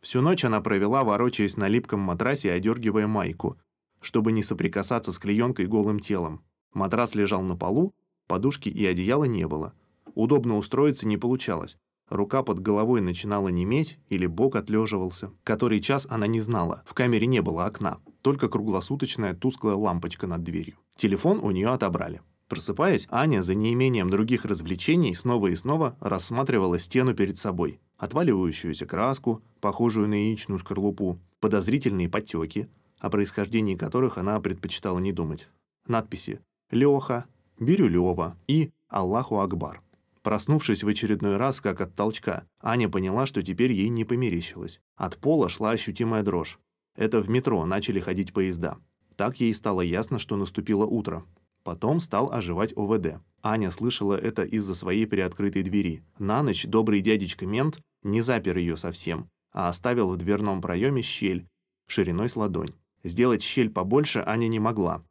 Всю 0.00 0.20
ночь 0.20 0.44
она 0.44 0.60
провела, 0.60 1.02
ворочаясь 1.04 1.56
на 1.56 1.68
липком 1.68 2.00
матрасе 2.00 2.48
и 2.48 2.52
одергивая 2.52 3.06
майку, 3.06 3.58
чтобы 4.00 4.30
не 4.30 4.42
соприкасаться 4.42 5.12
с 5.12 5.18
клеенкой 5.18 5.66
голым 5.66 5.98
телом. 5.98 6.44
Матрас 6.72 7.14
лежал 7.14 7.42
на 7.42 7.56
полу, 7.56 7.94
подушки 8.26 8.68
и 8.68 8.86
одеяла 8.86 9.24
не 9.24 9.48
было. 9.48 9.74
Удобно 10.14 10.56
устроиться 10.56 11.06
не 11.06 11.16
получалось. 11.16 11.76
Рука 12.08 12.44
под 12.44 12.60
головой 12.60 13.00
начинала 13.00 13.48
неметь 13.48 13.98
или 14.08 14.26
бок 14.26 14.54
отлеживался. 14.54 15.32
Который 15.42 15.80
час 15.80 16.06
она 16.08 16.28
не 16.28 16.40
знала, 16.40 16.84
в 16.86 16.94
камере 16.94 17.26
не 17.26 17.42
было 17.42 17.66
окна, 17.66 17.98
только 18.26 18.48
круглосуточная 18.48 19.34
тусклая 19.34 19.76
лампочка 19.76 20.26
над 20.26 20.42
дверью. 20.42 20.74
Телефон 20.96 21.38
у 21.38 21.52
нее 21.52 21.68
отобрали. 21.68 22.22
Просыпаясь, 22.48 23.06
Аня 23.08 23.40
за 23.40 23.54
неимением 23.54 24.10
других 24.10 24.44
развлечений 24.44 25.14
снова 25.14 25.46
и 25.46 25.54
снова 25.54 25.96
рассматривала 26.00 26.80
стену 26.80 27.14
перед 27.14 27.38
собой. 27.38 27.78
Отваливающуюся 27.98 28.84
краску, 28.84 29.44
похожую 29.60 30.08
на 30.08 30.14
яичную 30.14 30.58
скорлупу, 30.58 31.20
подозрительные 31.38 32.08
потеки, 32.08 32.68
о 32.98 33.10
происхождении 33.10 33.76
которых 33.76 34.18
она 34.18 34.40
предпочитала 34.40 34.98
не 34.98 35.12
думать. 35.12 35.48
Надписи 35.86 36.40
«Леха», 36.72 37.26
«Бирюлева» 37.60 38.36
и 38.48 38.72
«Аллаху 38.88 39.38
Акбар». 39.38 39.82
Проснувшись 40.22 40.82
в 40.82 40.88
очередной 40.88 41.36
раз, 41.36 41.60
как 41.60 41.80
от 41.80 41.94
толчка, 41.94 42.42
Аня 42.60 42.88
поняла, 42.88 43.26
что 43.26 43.44
теперь 43.44 43.70
ей 43.70 43.88
не 43.88 44.04
померещилось. 44.04 44.80
От 44.96 45.16
пола 45.16 45.48
шла 45.48 45.70
ощутимая 45.70 46.24
дрожь. 46.24 46.58
Это 46.96 47.20
в 47.20 47.28
метро 47.28 47.64
начали 47.64 48.00
ходить 48.00 48.32
поезда. 48.32 48.78
Так 49.16 49.40
ей 49.40 49.54
стало 49.54 49.80
ясно, 49.80 50.18
что 50.18 50.36
наступило 50.36 50.84
утро. 50.84 51.24
Потом 51.62 52.00
стал 52.00 52.32
оживать 52.32 52.72
ОВД. 52.76 53.20
Аня 53.42 53.70
слышала 53.70 54.14
это 54.14 54.44
из-за 54.44 54.74
своей 54.74 55.06
приоткрытой 55.06 55.62
двери. 55.62 56.02
На 56.18 56.42
ночь 56.42 56.64
добрый 56.66 57.00
дядечка-мент 57.00 57.80
не 58.02 58.20
запер 58.20 58.56
ее 58.56 58.76
совсем, 58.76 59.28
а 59.52 59.68
оставил 59.68 60.10
в 60.10 60.16
дверном 60.16 60.60
проеме 60.60 61.02
щель, 61.02 61.46
шириной 61.88 62.28
с 62.28 62.36
ладонь. 62.36 62.74
Сделать 63.02 63.42
щель 63.42 63.70
побольше 63.70 64.22
Аня 64.24 64.48
не 64.48 64.58
могла. 64.60 65.04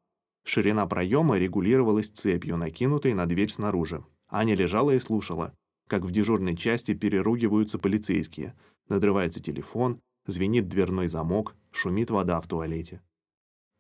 Ширина 0.45 0.86
проема 0.86 1.38
регулировалась 1.38 2.10
цепью, 2.10 2.56
накинутой 2.56 3.13
на 3.13 3.26
дверь 3.26 3.50
снаружи. 3.50 4.06
Аня 4.30 4.56
лежала 4.56 4.91
и 4.91 5.00
слушала, 5.00 5.54
как 5.88 6.04
в 6.04 6.12
дежурной 6.12 6.56
части 6.56 6.93
переругиваются 6.93 7.80
полицейские. 7.80 8.56
Надрывается 8.88 9.41
телефон, 9.41 10.00
звенит 10.26 10.68
дверной 10.68 11.08
замок, 11.08 11.56
шумит 11.72 12.10
вода 12.10 12.40
в 12.42 12.48
туалете. 12.48 13.02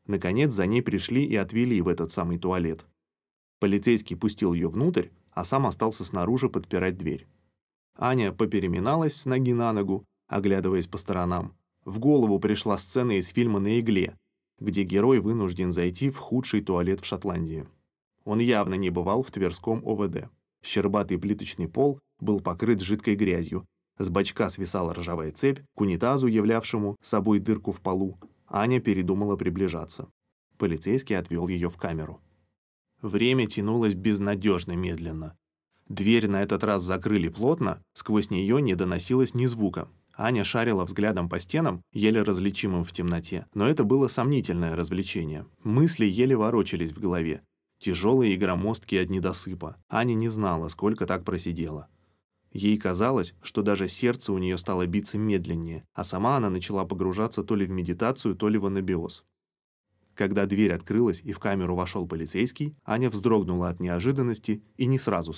Наконец 0.05 0.53
за 0.53 0.65
ней 0.65 0.81
пришли 0.81 1.23
и 1.23 1.35
отвели 1.35 1.81
в 1.81 1.87
этот 1.87 2.11
самый 2.11 2.37
туалет. 2.37 2.85
Полицейский 3.59 4.15
пустил 4.15 4.53
ее 4.53 4.69
внутрь, 4.69 5.09
а 5.31 5.43
сам 5.43 5.65
остался 5.65 6.05
снаружи 6.05 6.49
подпирать 6.49 6.97
дверь. 6.97 7.27
Аня 7.97 8.31
попереминалась 8.31 9.15
с 9.15 9.25
ноги 9.25 9.53
на 9.53 9.73
ногу, 9.73 10.05
оглядываясь 10.27 10.87
по 10.87 10.97
сторонам. 10.97 11.55
В 11.83 11.99
голову 11.99 12.39
пришла 12.39 12.77
сцена 12.77 13.19
из 13.19 13.29
фильма 13.29 13.59
«На 13.59 13.79
игле», 13.79 14.17
где 14.59 14.83
герой 14.83 15.19
вынужден 15.19 15.71
зайти 15.71 16.09
в 16.09 16.17
худший 16.17 16.61
туалет 16.61 17.01
в 17.01 17.05
Шотландии. 17.05 17.67
Он 18.23 18.39
явно 18.39 18.75
не 18.75 18.89
бывал 18.89 19.23
в 19.23 19.31
Тверском 19.31 19.81
ОВД. 19.85 20.29
Щербатый 20.63 21.19
плиточный 21.19 21.67
пол 21.67 21.99
был 22.19 22.39
покрыт 22.39 22.81
жидкой 22.81 23.15
грязью, 23.15 23.65
с 23.97 24.09
бачка 24.09 24.49
свисала 24.49 24.93
ржавая 24.93 25.31
цепь, 25.31 25.59
к 25.75 25.81
унитазу, 25.81 26.27
являвшему 26.27 26.97
собой 27.01 27.39
дырку 27.39 27.71
в 27.71 27.81
полу, 27.81 28.17
Аня 28.47 28.79
передумала 28.79 29.35
приближаться. 29.35 30.07
Полицейский 30.57 31.17
отвел 31.17 31.47
ее 31.47 31.69
в 31.69 31.77
камеру. 31.77 32.21
Время 33.01 33.47
тянулось 33.47 33.95
безнадежно 33.95 34.73
медленно. 34.73 35.35
Дверь 35.89 36.27
на 36.27 36.41
этот 36.41 36.63
раз 36.63 36.81
закрыли 36.81 37.27
плотно, 37.29 37.81
сквозь 37.93 38.29
нее 38.29 38.61
не 38.61 38.75
доносилось 38.75 39.33
ни 39.33 39.45
звука. 39.45 39.89
Аня 40.17 40.43
шарила 40.43 40.85
взглядом 40.85 41.27
по 41.27 41.39
стенам, 41.39 41.81
еле 41.91 42.21
различимым 42.23 42.85
в 42.85 42.93
темноте, 42.93 43.45
но 43.53 43.67
это 43.67 43.83
было 43.83 44.07
сомнительное 44.07 44.75
развлечение. 44.75 45.45
Мысли 45.63 46.05
еле 46.05 46.37
ворочались 46.37 46.91
в 46.91 46.99
голове. 46.99 47.41
Тяжелые 47.79 48.33
и 48.33 48.37
громоздкие 48.37 49.01
от 49.01 49.09
недосыпа. 49.09 49.75
Аня 49.89 50.13
не 50.13 50.29
знала, 50.29 50.69
сколько 50.69 51.05
так 51.05 51.25
просидела. 51.25 51.89
Ей 52.55 52.77
казалось, 52.77 53.35
что 53.41 53.63
даже 53.63 53.89
сердце 53.89 54.31
у 54.31 54.37
нее 54.37 54.57
стало 54.57 54.87
биться 54.87 55.17
медленнее, 55.17 55.85
а 55.93 56.05
сама 56.05 56.37
она 56.37 56.49
начала 56.49 56.85
погружаться 56.85 57.43
то 57.43 57.53
ли 57.53 57.65
в 57.65 57.69
медитацию, 57.69 58.33
то 58.33 58.47
ли 58.47 58.57
в 58.57 58.65
анабиоз. 58.65 59.25
Когда 60.13 60.45
дверь 60.45 60.71
открылась 60.71 61.19
и 61.21 61.33
в 61.33 61.39
камеру 61.39 61.75
вошел 61.75 62.07
полицейский, 62.07 62.73
Аня 62.85 63.09
вздрогнула 63.09 63.67
от 63.67 63.81
неожиданности 63.81 64.63
и 64.77 64.85
не 64.85 64.97
сразу 64.97 65.33